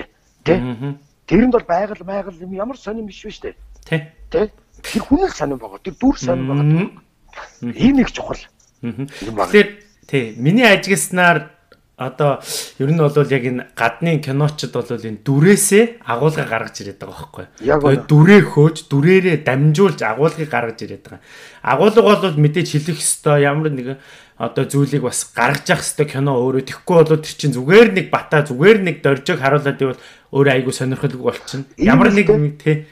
[0.46, 0.56] тэ.
[0.56, 0.96] Аа.
[1.28, 3.54] Тэрэнд бол байгаль байгаль юм ямар сонирм биш биш үү
[3.86, 4.02] Тий.
[4.30, 4.52] тэ.
[4.82, 5.82] Тэр хүн л сонирм байгаа.
[5.84, 7.74] Тэр дүр сонирм байгаа.
[7.74, 8.40] Ийм нэг чухал.
[8.82, 9.68] Тэгэхээр
[10.08, 11.59] тий, миний ажигласнаар
[12.00, 12.40] одоо
[12.80, 17.46] ер нь бол яг энэ гадны киночд бол энэ дүрээсээ агуулга гаргаж ирээд байгаа байхгүй.
[17.60, 18.08] Үнэ.
[18.08, 21.22] дүрээ хөөж дүрээрээ дамжуулж агуулгыг гаргаж ирээд байгаа.
[21.60, 24.00] Агуулга бол мэдээж хэлэх ёстой ямар нэгэн
[24.40, 28.48] одоо зүйлийг бас гаргаж явах ёстой кино өөрөө тэгхгүй бол тэр чинь зүгээр нэг бата
[28.48, 30.00] зүгээр нэг доржиг харуулад ивэл
[30.32, 31.68] өөрөө айгу сонирхолгүй болчихно.
[31.76, 32.32] Ямар нэг
[32.64, 32.88] тий.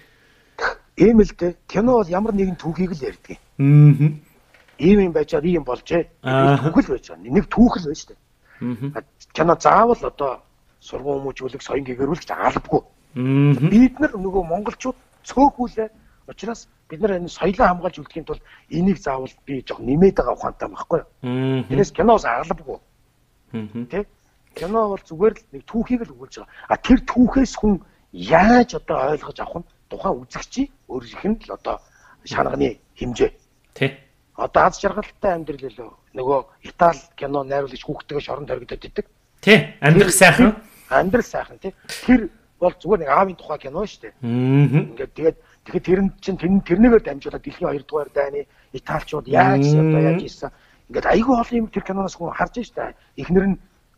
[0.99, 1.55] Ийм л дээ.
[1.64, 3.39] Кино бол ямар нэгэн түүхийг л ярьдаг.
[3.39, 4.12] Аа.
[4.84, 6.28] Ийм юм байжаад ийм болжээ.
[6.28, 6.60] Аа.
[6.60, 7.32] Түүх л байж байгаа.
[7.32, 8.20] Нэг түүх л байж тээ.
[9.34, 10.41] Кино заавал одоо
[10.80, 12.82] сургууль хүмүүжүүлэх соён гэгэрүүлж албагүй.
[13.72, 15.89] Бид нар нөгөө монголчууд цөөхүүлээ.
[16.28, 20.70] Учираас бид нар энэ соёлоо хамгаалж үлдэхийн тулд энийг заавал би жоох нэмээд байгаа ухаантай
[20.70, 21.64] байхгүй юу?
[21.70, 22.26] Тэрээс киноос.
[22.26, 22.43] Аа.
[23.89, 24.05] Тэ?
[24.55, 26.51] Кино бол зүгээр л нэг түүхийг л өгүүлж байгаа.
[26.68, 27.82] А тэр түүхээс хүн
[28.12, 31.76] яаж одоо ойлгож авах нь тухайн үзэгчийн өөрийнх нь л одоо
[32.26, 33.32] шанагны хэмжээ.
[33.78, 34.07] Тий.
[34.38, 39.06] Одоо аз жаргалтай амьдрал лөө нөгөө Итали кино найруулагч хүүхдтэйгээ шорон төрөгдөд идэг.
[39.42, 39.74] Тий.
[39.82, 40.56] Амьдрах сайхан.
[40.90, 41.74] Амьдрал сайхан тий.
[42.06, 42.30] Тэр
[42.62, 44.14] бол зүгээр нэг аавын тухай кино шүү дээ.
[44.14, 44.94] Аа.
[44.94, 48.46] Ингээд тэгээд тэгэхээр тэр нь чинь тэр тэрнийгээр дамжуулаад дэлхийн 2 дугаар дайны
[48.78, 50.54] Италичууд яаж одоо яаж ийсэн
[50.90, 52.94] ингээд айгүй олон юм тэр киноноос хүн харж штэ.
[53.18, 53.58] Эхнэр нь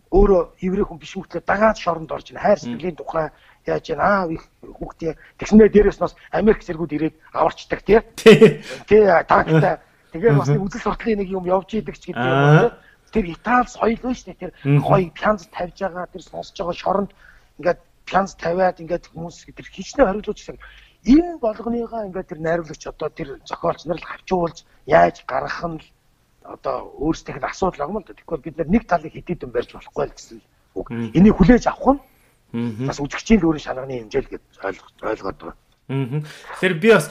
[0.09, 3.29] өөрөө еврей хүн биш мөртлөө дагаад шоронд орж ин хайр сэтгэлийн тухай
[3.69, 8.01] яаж яа аав их хүүхдээ тэгснээр дээрээс нас Америк зэргүүд ирээд аварчдаг тий.
[8.17, 8.65] Тий.
[8.89, 9.77] Тий тагтай.
[10.13, 12.77] Тэгээд бас нэг үзэл суртлын нэг юм явж идэг ч гэдэг юм байна.
[13.13, 14.41] Тэр Итали соёл байна шүү дээ.
[14.41, 14.51] Тэр
[14.81, 17.11] гоё пянз тавьж байгаа, тэр сонсож байгаа шоронд
[17.57, 17.79] ингээд
[18.09, 20.57] пянз тавиад ингээд хүмүүс тэр хичнээн хариулж гэсэн.
[21.05, 25.81] Энэ болгоныгаа ингээд тэр найруулагч одоо тэр зохиолч нар л хавчуулж яаж гаргах нь
[26.43, 28.17] одоо өөрсдийнх нь асуудал байгаа юм л да.
[28.17, 30.41] Тэгэхээр бид нар нэг талыг хитэд юм барьж болохгүй л гэсэн
[30.75, 30.87] үг.
[31.13, 32.01] Энийг хүлээж авах
[32.53, 34.43] нь бас үзэгчийн өөрийн шалганы хэмжээ л гэж
[35.05, 35.55] ойлгоод байгаа.
[35.89, 36.21] Аа.
[36.57, 37.05] Тэгэхээр би бас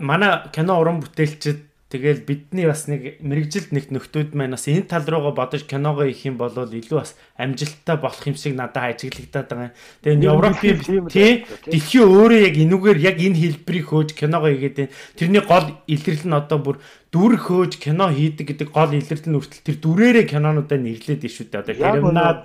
[0.00, 5.06] манай кино уран бүтээлчд Тэгэл бидний бас нэг мэрэгжилд нэг нөхдүүд маань бас энэ тал
[5.06, 9.70] руугаа бодож киногоо хийх юм бол илүү бас амжилттай болох юм шиг надад ажиглагдаад байгаа.
[10.02, 14.94] Тэгээ Европын тий дэлхийн өөрөө яг энүүгээр яг энэ хэлбэрийг хөөж киногоо хийгээд байна.
[15.14, 16.76] Тэрний гол илэрлэл нь одоо бүр
[17.14, 21.62] дүр хөөж кино хийдэг гэдэг гол илэрлэл нь хүртэл тэр дүрээрээ кинонуудаа нэрлээд ишүү дээ.
[21.62, 22.34] Одоо Германад